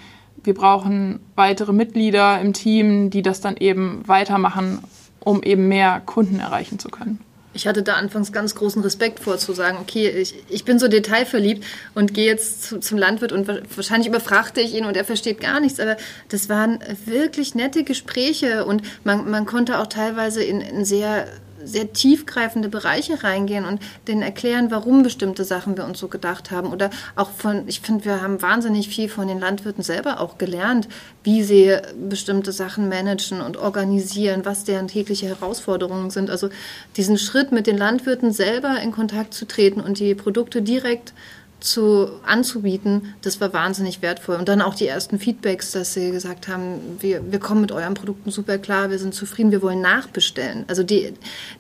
wir 0.44 0.54
brauchen 0.54 1.20
weitere 1.36 1.74
Mitglieder 1.74 2.40
im 2.42 2.54
Team, 2.54 3.10
die 3.10 3.22
das 3.22 3.42
dann 3.42 3.58
eben 3.58 4.08
weitermachen, 4.08 4.80
um 5.20 5.44
eben 5.44 5.68
mehr 5.68 6.02
Kunden 6.06 6.40
erreichen 6.40 6.80
zu 6.80 6.90
können. 6.90 7.20
Ich 7.54 7.68
hatte 7.68 7.84
da 7.84 7.96
anfangs 7.96 8.32
ganz 8.32 8.56
großen 8.56 8.82
Respekt 8.82 9.20
vor, 9.20 9.38
zu 9.38 9.54
sagen, 9.54 9.78
okay, 9.82 10.10
ich, 10.10 10.36
ich 10.48 10.64
bin 10.64 10.80
so 10.80 10.88
detailverliebt 10.88 11.66
und 11.94 12.14
gehe 12.14 12.26
jetzt 12.26 12.64
zu, 12.64 12.80
zum 12.80 12.98
Landwirt 12.98 13.32
und 13.32 13.48
wahrscheinlich 13.76 14.08
überfrachte 14.08 14.62
ich 14.62 14.74
ihn 14.74 14.86
und 14.86 14.96
er 14.96 15.04
versteht 15.04 15.42
gar 15.42 15.60
nichts. 15.60 15.80
Aber 15.80 15.98
das 16.30 16.48
waren 16.48 16.80
wirklich 17.06 17.54
nette 17.54 17.84
Gespräche 17.84 18.66
und 18.66 18.84
man, 19.04 19.30
man 19.30 19.46
konnte 19.46 19.80
auch 19.80 19.88
teilweise 19.88 20.44
in, 20.44 20.62
in 20.62 20.86
sehr 20.86 21.28
sehr 21.64 21.94
tiefgreifende 21.94 22.70
Bereiche 22.70 23.24
reingehen 23.24 23.66
und 23.66 23.82
denen 24.08 24.22
erklären, 24.22 24.72
warum 24.72 25.04
bestimmte 25.04 25.44
Sachen 25.44 25.78
wir 25.78 25.86
uns 25.86 26.00
so 26.00 26.08
gedacht 26.08 26.52
haben. 26.52 26.72
Oder 26.72 26.90
auch 27.16 27.32
von, 27.32 27.68
ich 27.68 27.82
finde, 27.82 28.06
wir 28.06 28.22
haben 28.22 28.42
wahnsinnig 28.42 28.90
viel 28.90 29.10
von 29.10 29.28
den 29.28 29.40
Landwirten 29.40 29.84
selber 29.84 30.20
auch 30.20 30.38
gelernt, 30.38 30.88
wie 31.24 31.44
sie 31.44 31.78
bestimmte 32.10 32.52
Sachen 32.52 32.90
managen 32.90 33.42
und 33.42 33.58
organisieren, 33.58 34.42
was 34.44 34.64
deren 34.64 34.88
tägliche 34.88 35.28
Herausforderungen 35.28 36.10
sind. 36.10 36.30
Also 36.30 36.50
diesen 36.98 37.18
Schritt 37.18 37.52
mit 37.52 37.68
den 37.68 37.78
Landwirten 37.78 38.32
selber 38.32 38.80
in 38.82 38.92
Kontakt 38.92 39.34
zu 39.34 39.46
treten 39.46 39.82
und 39.82 40.00
die 40.00 40.16
Produkte 40.16 40.62
direkt 40.62 41.14
zu, 41.62 42.10
anzubieten, 42.26 43.14
das 43.22 43.40
war 43.40 43.54
wahnsinnig 43.54 44.02
wertvoll. 44.02 44.36
Und 44.36 44.50
dann 44.50 44.62
auch 44.62 44.76
die 44.76 44.88
ersten 44.88 45.20
Feedbacks, 45.20 45.72
dass 45.72 45.94
sie 45.94 46.12
gesagt 46.12 46.48
haben, 46.48 46.98
wir, 47.00 47.32
wir 47.32 47.40
kommen 47.40 47.62
mit 47.62 47.72
euren 47.72 47.94
Produkten 47.94 48.32
super 48.32 48.58
klar, 48.58 48.90
wir 48.90 49.00
sind 49.00 49.14
zufrieden, 49.14 49.52
wir 49.52 49.62
wollen 49.62 49.82
nachbestellen. 49.82 50.66
Also 50.68 50.84
die, 50.84 51.14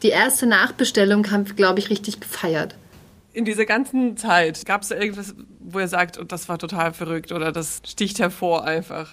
die 0.04 0.10
erste 0.10 0.48
Nachbestellung 0.48 1.32
haben, 1.32 1.46
glaube 1.46 1.80
ich, 1.80 1.90
richtig 1.90 2.20
gefeiert. 2.20 2.76
In 3.34 3.46
dieser 3.46 3.66
ganzen 3.66 4.18
Zeit, 4.18 4.66
gab 4.66 4.82
es 4.82 4.90
da 4.90 4.96
irgendwas, 4.96 5.36
wo 5.60 5.80
ihr 5.80 5.88
sagt, 5.88 6.18
und 6.18 6.32
das 6.32 6.50
war 6.50 6.58
total 6.58 6.94
verrückt 6.94 7.32
oder 7.32 7.52
das 7.52 7.82
sticht 7.86 8.20
hervor 8.20 8.66
einfach? 8.66 9.10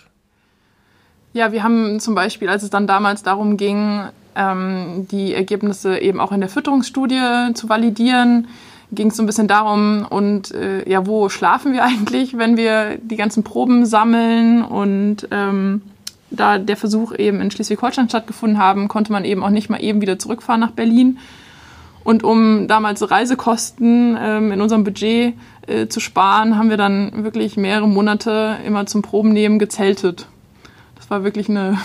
Ja, 1.34 1.52
wir 1.52 1.62
haben 1.62 2.00
zum 2.00 2.14
Beispiel, 2.14 2.48
als 2.48 2.62
es 2.62 2.70
dann 2.70 2.86
damals 2.86 3.22
darum 3.22 3.56
ging, 3.56 4.08
ähm, 4.34 5.06
die 5.10 5.34
Ergebnisse 5.34 5.98
eben 5.98 6.20
auch 6.20 6.32
in 6.32 6.40
der 6.40 6.48
Fütterungsstudie 6.48 7.52
zu 7.54 7.68
validieren, 7.68 8.48
ging 8.92 9.08
es 9.08 9.16
so 9.16 9.22
ein 9.22 9.26
bisschen 9.26 9.48
darum, 9.48 10.06
und 10.08 10.52
äh, 10.52 10.88
ja, 10.88 11.06
wo 11.06 11.28
schlafen 11.28 11.72
wir 11.72 11.84
eigentlich, 11.84 12.36
wenn 12.38 12.56
wir 12.56 12.98
die 12.98 13.16
ganzen 13.16 13.42
Proben 13.44 13.86
sammeln 13.86 14.62
und 14.62 15.28
ähm, 15.30 15.82
da 16.30 16.58
der 16.58 16.76
Versuch 16.76 17.14
eben 17.14 17.40
in 17.40 17.50
Schleswig-Holstein 17.50 18.08
stattgefunden 18.08 18.58
haben, 18.58 18.88
konnte 18.88 19.12
man 19.12 19.24
eben 19.24 19.42
auch 19.42 19.50
nicht 19.50 19.70
mal 19.70 19.82
eben 19.82 20.00
wieder 20.00 20.18
zurückfahren 20.18 20.60
nach 20.60 20.72
Berlin. 20.72 21.18
Und 22.04 22.22
um 22.22 22.68
damals 22.68 23.10
Reisekosten 23.10 24.16
ähm, 24.18 24.52
in 24.52 24.60
unserem 24.60 24.84
Budget 24.84 25.34
äh, 25.66 25.88
zu 25.88 26.00
sparen, 26.00 26.56
haben 26.56 26.70
wir 26.70 26.76
dann 26.76 27.24
wirklich 27.24 27.56
mehrere 27.56 27.88
Monate 27.88 28.56
immer 28.64 28.86
zum 28.86 29.02
Probennehmen 29.02 29.58
gezeltet. 29.58 30.26
Das 30.96 31.10
war 31.10 31.24
wirklich 31.24 31.48
eine 31.48 31.78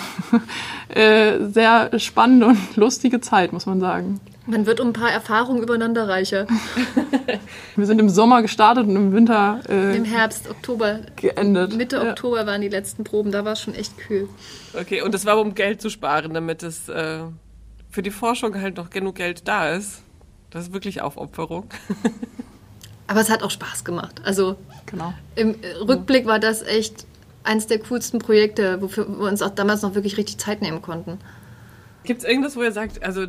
äh, 0.89 1.45
sehr 1.49 1.99
spannende 1.99 2.47
und 2.47 2.75
lustige 2.75 3.21
Zeit, 3.21 3.53
muss 3.53 3.65
man 3.65 3.79
sagen. 3.79 4.19
Man 4.45 4.65
wird 4.65 4.81
um 4.81 4.89
ein 4.89 4.93
paar 4.93 5.11
Erfahrungen 5.11 5.63
übereinander 5.63 6.07
reicher. 6.09 6.47
Wir 7.75 7.85
sind 7.85 7.99
im 7.99 8.09
Sommer 8.09 8.41
gestartet 8.41 8.87
und 8.87 8.95
im 8.95 9.13
Winter. 9.13 9.61
Äh, 9.69 9.95
Im 9.95 10.03
Herbst, 10.03 10.49
Oktober. 10.49 10.99
Geendet. 11.15 11.75
Mitte 11.75 11.95
ja. 11.95 12.09
Oktober 12.09 12.45
waren 12.45 12.59
die 12.59 12.67
letzten 12.67 13.05
Proben, 13.05 13.31
da 13.31 13.45
war 13.45 13.53
es 13.53 13.61
schon 13.61 13.73
echt 13.73 13.97
kühl. 13.97 14.27
Okay, 14.73 15.01
und 15.01 15.13
das 15.13 15.25
war, 15.25 15.39
um 15.39 15.55
Geld 15.55 15.81
zu 15.81 15.89
sparen, 15.89 16.33
damit 16.33 16.61
es 16.61 16.89
äh, 16.89 17.19
für 17.89 18.01
die 18.01 18.11
Forschung 18.11 18.59
halt 18.59 18.75
noch 18.75 18.89
genug 18.89 19.15
Geld 19.15 19.47
da 19.47 19.69
ist. 19.69 20.01
Das 20.49 20.65
ist 20.65 20.73
wirklich 20.73 21.01
Aufopferung. 21.01 21.69
Aber 23.07 23.21
es 23.21 23.29
hat 23.29 23.43
auch 23.43 23.51
Spaß 23.51 23.85
gemacht. 23.85 24.21
Also 24.25 24.57
genau. 24.85 25.13
im 25.35 25.55
Rückblick 25.87 26.25
war 26.25 26.39
das 26.39 26.61
echt 26.63 27.05
eines 27.43 27.67
der 27.67 27.79
coolsten 27.79 28.19
Projekte, 28.19 28.81
wofür 28.81 29.07
wir 29.07 29.29
uns 29.29 29.41
auch 29.41 29.49
damals 29.51 29.81
noch 29.81 29.95
wirklich 29.95 30.17
richtig 30.17 30.37
Zeit 30.37 30.61
nehmen 30.61 30.81
konnten. 30.81 31.19
Gibt 32.03 32.21
es 32.21 32.27
irgendwas, 32.27 32.55
wo 32.55 32.63
ihr 32.63 32.71
sagt, 32.71 33.03
also 33.03 33.27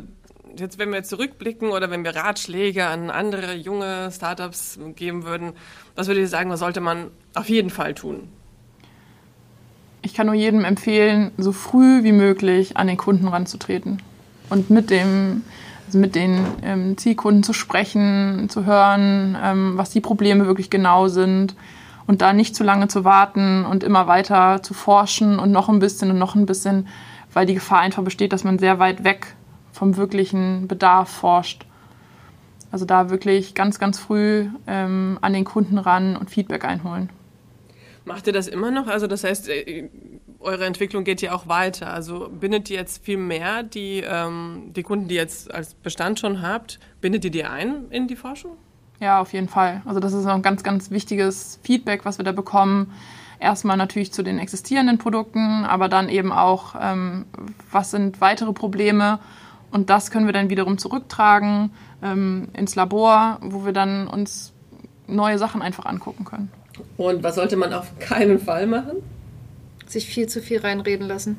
jetzt, 0.59 0.77
wenn 0.77 0.91
wir 0.91 1.03
zurückblicken 1.03 1.69
oder 1.69 1.89
wenn 1.89 2.03
wir 2.03 2.15
Ratschläge 2.15 2.87
an 2.87 3.09
andere 3.09 3.53
junge 3.55 4.11
Startups 4.11 4.79
geben 4.95 5.25
würden, 5.25 5.53
was 5.95 6.07
würdet 6.07 6.21
ihr 6.21 6.27
sagen, 6.27 6.49
was 6.49 6.59
sollte 6.59 6.81
man 6.81 7.11
auf 7.33 7.49
jeden 7.49 7.69
Fall 7.69 7.93
tun? 7.93 8.27
Ich 10.01 10.13
kann 10.13 10.27
nur 10.27 10.35
jedem 10.35 10.65
empfehlen, 10.65 11.31
so 11.37 11.51
früh 11.51 12.03
wie 12.03 12.11
möglich 12.11 12.77
an 12.77 12.87
den 12.87 12.97
Kunden 12.97 13.27
ranzutreten 13.27 14.01
und 14.49 14.69
mit 14.69 14.89
dem 14.89 15.43
also 15.87 15.99
mit 15.99 16.15
den 16.15 16.39
ähm, 16.63 16.97
Zielkunden 16.97 17.43
zu 17.43 17.53
sprechen, 17.53 18.47
zu 18.49 18.65
hören, 18.65 19.37
ähm, 19.41 19.73
was 19.77 19.91
die 19.91 20.01
Probleme 20.01 20.47
wirklich 20.47 20.69
genau 20.69 21.07
sind 21.07 21.55
und 22.07 22.21
da 22.21 22.33
nicht 22.33 22.55
zu 22.55 22.63
lange 22.63 22.87
zu 22.87 23.03
warten 23.03 23.65
und 23.65 23.83
immer 23.83 24.07
weiter 24.07 24.63
zu 24.63 24.73
forschen 24.73 25.37
und 25.39 25.51
noch 25.51 25.69
ein 25.69 25.79
bisschen 25.79 26.11
und 26.11 26.17
noch 26.17 26.35
ein 26.35 26.45
bisschen, 26.45 26.87
weil 27.33 27.45
die 27.45 27.53
Gefahr 27.53 27.79
einfach 27.79 28.03
besteht, 28.03 28.33
dass 28.33 28.43
man 28.43 28.57
sehr 28.57 28.79
weit 28.79 29.03
weg 29.03 29.34
vom 29.75 29.97
wirklichen 29.97 30.67
Bedarf 30.67 31.09
forscht. 31.09 31.65
Also 32.71 32.85
da 32.85 33.09
wirklich 33.09 33.53
ganz, 33.53 33.77
ganz 33.77 33.99
früh 33.99 34.47
ähm, 34.67 35.19
an 35.21 35.33
den 35.33 35.43
Kunden 35.43 35.77
ran 35.77 36.15
und 36.15 36.29
Feedback 36.29 36.65
einholen. 36.65 37.09
Macht 38.05 38.27
ihr 38.27 38.33
das 38.33 38.47
immer 38.47 38.71
noch? 38.71 38.87
Also 38.87 39.07
das 39.07 39.23
heißt, 39.23 39.49
äh, 39.49 39.89
eure 40.39 40.65
Entwicklung 40.65 41.03
geht 41.03 41.21
ja 41.21 41.33
auch 41.33 41.47
weiter. 41.47 41.93
Also 41.93 42.29
bindet 42.29 42.69
ihr 42.69 42.77
jetzt 42.77 43.03
viel 43.03 43.17
mehr 43.17 43.63
die, 43.63 44.03
ähm, 44.07 44.71
die 44.75 44.83
Kunden, 44.83 45.07
die 45.07 45.15
ihr 45.15 45.21
jetzt 45.21 45.53
als 45.53 45.73
Bestand 45.73 46.19
schon 46.19 46.41
habt, 46.41 46.79
bindet 47.01 47.25
ihr 47.25 47.31
die 47.31 47.43
ein 47.43 47.85
in 47.89 48.07
die 48.07 48.15
Forschung? 48.15 48.51
Ja, 48.99 49.19
auf 49.19 49.33
jeden 49.33 49.49
Fall. 49.49 49.81
Also 49.85 49.99
das 49.99 50.13
ist 50.13 50.25
ein 50.25 50.41
ganz, 50.41 50.63
ganz 50.63 50.89
wichtiges 50.89 51.59
Feedback, 51.63 52.05
was 52.05 52.17
wir 52.17 52.25
da 52.25 52.31
bekommen. 52.31 52.93
Erstmal 53.39 53.75
natürlich 53.75 54.13
zu 54.13 54.23
den 54.23 54.39
existierenden 54.39 54.97
Produkten, 54.97 55.65
aber 55.65 55.89
dann 55.89 56.07
eben 56.07 56.31
auch, 56.31 56.75
ähm, 56.79 57.25
was 57.71 57.91
sind 57.91 58.21
weitere 58.21 58.53
Probleme 58.53 59.19
und 59.75 59.89
das 59.89 60.09
können 60.09 60.25
wir 60.25 60.31
dann 60.31 60.49
wiederum 60.49 60.77
zurücktragen 60.77 61.69
ähm, 62.01 62.47
ins 62.53 62.75
Labor, 62.75 63.39
wo 63.41 63.65
wir 63.65 63.73
dann 63.73 64.07
uns 64.07 64.53
neue 65.05 65.37
Sachen 65.37 65.61
einfach 65.61 65.85
angucken 65.85 66.23
können. 66.23 66.49
Und 66.95 67.23
was 67.23 67.35
sollte 67.35 67.57
man 67.57 67.73
auf 67.73 67.99
keinen 67.99 68.39
Fall 68.39 68.67
machen? 68.67 69.03
Sich 69.85 70.05
viel 70.05 70.27
zu 70.27 70.41
viel 70.41 70.61
reinreden 70.61 71.05
lassen. 71.05 71.35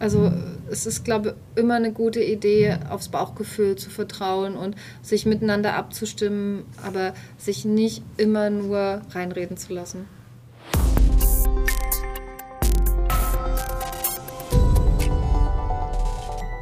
Also 0.00 0.32
es 0.68 0.84
ist, 0.84 1.04
glaube 1.04 1.36
ich, 1.54 1.62
immer 1.62 1.76
eine 1.76 1.92
gute 1.92 2.20
Idee, 2.20 2.78
aufs 2.90 3.08
Bauchgefühl 3.08 3.76
zu 3.76 3.88
vertrauen 3.88 4.56
und 4.56 4.74
sich 5.00 5.24
miteinander 5.24 5.74
abzustimmen, 5.76 6.64
aber 6.84 7.14
sich 7.38 7.64
nicht 7.64 8.02
immer 8.16 8.50
nur 8.50 9.02
reinreden 9.12 9.56
zu 9.56 9.72
lassen. 9.72 10.08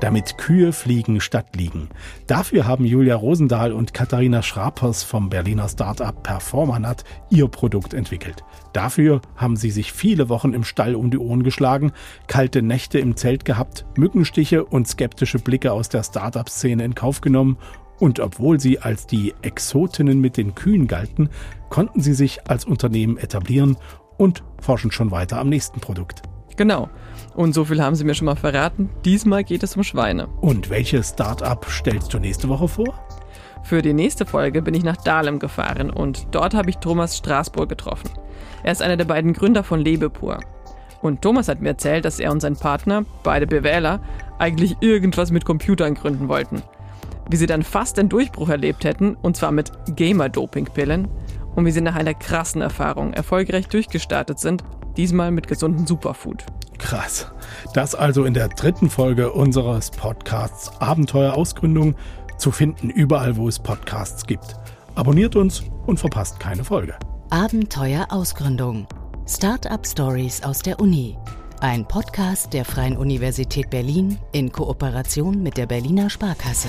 Damit 0.00 0.38
Kühe 0.38 0.72
fliegen 0.72 1.20
statt 1.20 1.56
liegen. 1.56 1.88
Dafür 2.26 2.66
haben 2.66 2.84
Julia 2.84 3.16
Rosendahl 3.16 3.72
und 3.72 3.94
Katharina 3.94 4.42
Schrapers 4.42 5.02
vom 5.02 5.30
Berliner 5.30 5.68
Startup 5.68 6.22
Performanat 6.22 7.04
ihr 7.30 7.48
Produkt 7.48 7.94
entwickelt. 7.94 8.42
Dafür 8.72 9.20
haben 9.36 9.56
sie 9.56 9.70
sich 9.70 9.92
viele 9.92 10.28
Wochen 10.28 10.54
im 10.54 10.64
Stall 10.64 10.94
um 10.94 11.10
die 11.10 11.18
Ohren 11.18 11.42
geschlagen, 11.42 11.92
kalte 12.26 12.62
Nächte 12.62 12.98
im 12.98 13.16
Zelt 13.16 13.44
gehabt, 13.44 13.86
Mückenstiche 13.96 14.64
und 14.64 14.88
skeptische 14.88 15.38
Blicke 15.38 15.72
aus 15.72 15.88
der 15.88 16.02
Startup-Szene 16.02 16.84
in 16.84 16.94
Kauf 16.94 17.20
genommen 17.20 17.58
und 17.98 18.18
obwohl 18.18 18.58
sie 18.58 18.78
als 18.78 19.06
die 19.06 19.34
Exotinnen 19.42 20.20
mit 20.20 20.36
den 20.36 20.54
Kühen 20.54 20.86
galten, 20.86 21.28
konnten 21.68 22.00
sie 22.00 22.14
sich 22.14 22.48
als 22.48 22.64
Unternehmen 22.64 23.18
etablieren 23.18 23.76
und 24.16 24.42
forschen 24.60 24.90
schon 24.90 25.10
weiter 25.10 25.38
am 25.38 25.48
nächsten 25.48 25.80
Produkt. 25.80 26.22
Genau. 26.56 26.88
Und 27.34 27.54
so 27.54 27.64
viel 27.64 27.82
haben 27.82 27.94
Sie 27.94 28.04
mir 28.04 28.14
schon 28.14 28.26
mal 28.26 28.36
verraten. 28.36 28.90
Diesmal 29.04 29.44
geht 29.44 29.62
es 29.62 29.76
um 29.76 29.84
Schweine. 29.84 30.28
Und 30.40 30.68
welches 30.70 31.10
Start-up 31.10 31.66
stellst 31.70 32.12
du 32.12 32.18
nächste 32.18 32.48
Woche 32.48 32.68
vor? 32.68 32.94
Für 33.62 33.82
die 33.82 33.92
nächste 33.92 34.26
Folge 34.26 34.62
bin 34.62 34.74
ich 34.74 34.82
nach 34.82 34.96
Dahlem 34.96 35.38
gefahren 35.38 35.90
und 35.90 36.26
dort 36.32 36.54
habe 36.54 36.70
ich 36.70 36.78
Thomas 36.78 37.16
Straßburg 37.16 37.68
getroffen. 37.68 38.10
Er 38.62 38.72
ist 38.72 38.82
einer 38.82 38.96
der 38.96 39.04
beiden 39.04 39.32
Gründer 39.32 39.62
von 39.62 39.80
Lebepur. 39.80 40.40
Und 41.02 41.22
Thomas 41.22 41.48
hat 41.48 41.60
mir 41.60 41.70
erzählt, 41.70 42.04
dass 42.04 42.20
er 42.20 42.32
und 42.32 42.40
sein 42.40 42.56
Partner, 42.56 43.04
beide 43.22 43.46
BWLer, 43.46 44.00
eigentlich 44.38 44.76
irgendwas 44.80 45.30
mit 45.30 45.44
Computern 45.44 45.94
gründen 45.94 46.28
wollten. 46.28 46.62
Wie 47.30 47.36
sie 47.36 47.46
dann 47.46 47.62
fast 47.62 47.96
den 47.96 48.08
Durchbruch 48.08 48.48
erlebt 48.48 48.84
hätten, 48.84 49.14
und 49.14 49.36
zwar 49.36 49.52
mit 49.52 49.70
Gamer-Doping-Pillen, 49.94 51.08
und 51.54 51.64
wie 51.64 51.70
sie 51.70 51.80
nach 51.80 51.94
einer 51.96 52.14
krassen 52.14 52.60
Erfahrung 52.60 53.12
erfolgreich 53.12 53.68
durchgestartet 53.68 54.38
sind, 54.38 54.62
diesmal 54.96 55.30
mit 55.30 55.48
gesundem 55.48 55.86
Superfood. 55.86 56.44
Krass. 56.78 57.30
Das 57.74 57.94
also 57.94 58.24
in 58.24 58.34
der 58.34 58.48
dritten 58.48 58.90
Folge 58.90 59.32
unseres 59.32 59.90
Podcasts 59.90 60.70
Abenteuer 60.80 61.34
Ausgründung 61.34 61.94
zu 62.38 62.50
finden 62.50 62.90
überall, 62.90 63.36
wo 63.36 63.48
es 63.48 63.58
Podcasts 63.58 64.26
gibt. 64.26 64.56
Abonniert 64.94 65.36
uns 65.36 65.62
und 65.86 66.00
verpasst 66.00 66.40
keine 66.40 66.64
Folge. 66.64 66.94
Abenteuer 67.30 68.06
Ausgründung. 68.10 68.86
Startup 69.28 69.86
Stories 69.86 70.42
aus 70.42 70.60
der 70.60 70.80
Uni. 70.80 71.16
Ein 71.60 71.86
Podcast 71.86 72.54
der 72.54 72.64
Freien 72.64 72.96
Universität 72.96 73.70
Berlin 73.70 74.18
in 74.32 74.50
Kooperation 74.50 75.42
mit 75.42 75.58
der 75.58 75.66
Berliner 75.66 76.08
Sparkasse. 76.08 76.68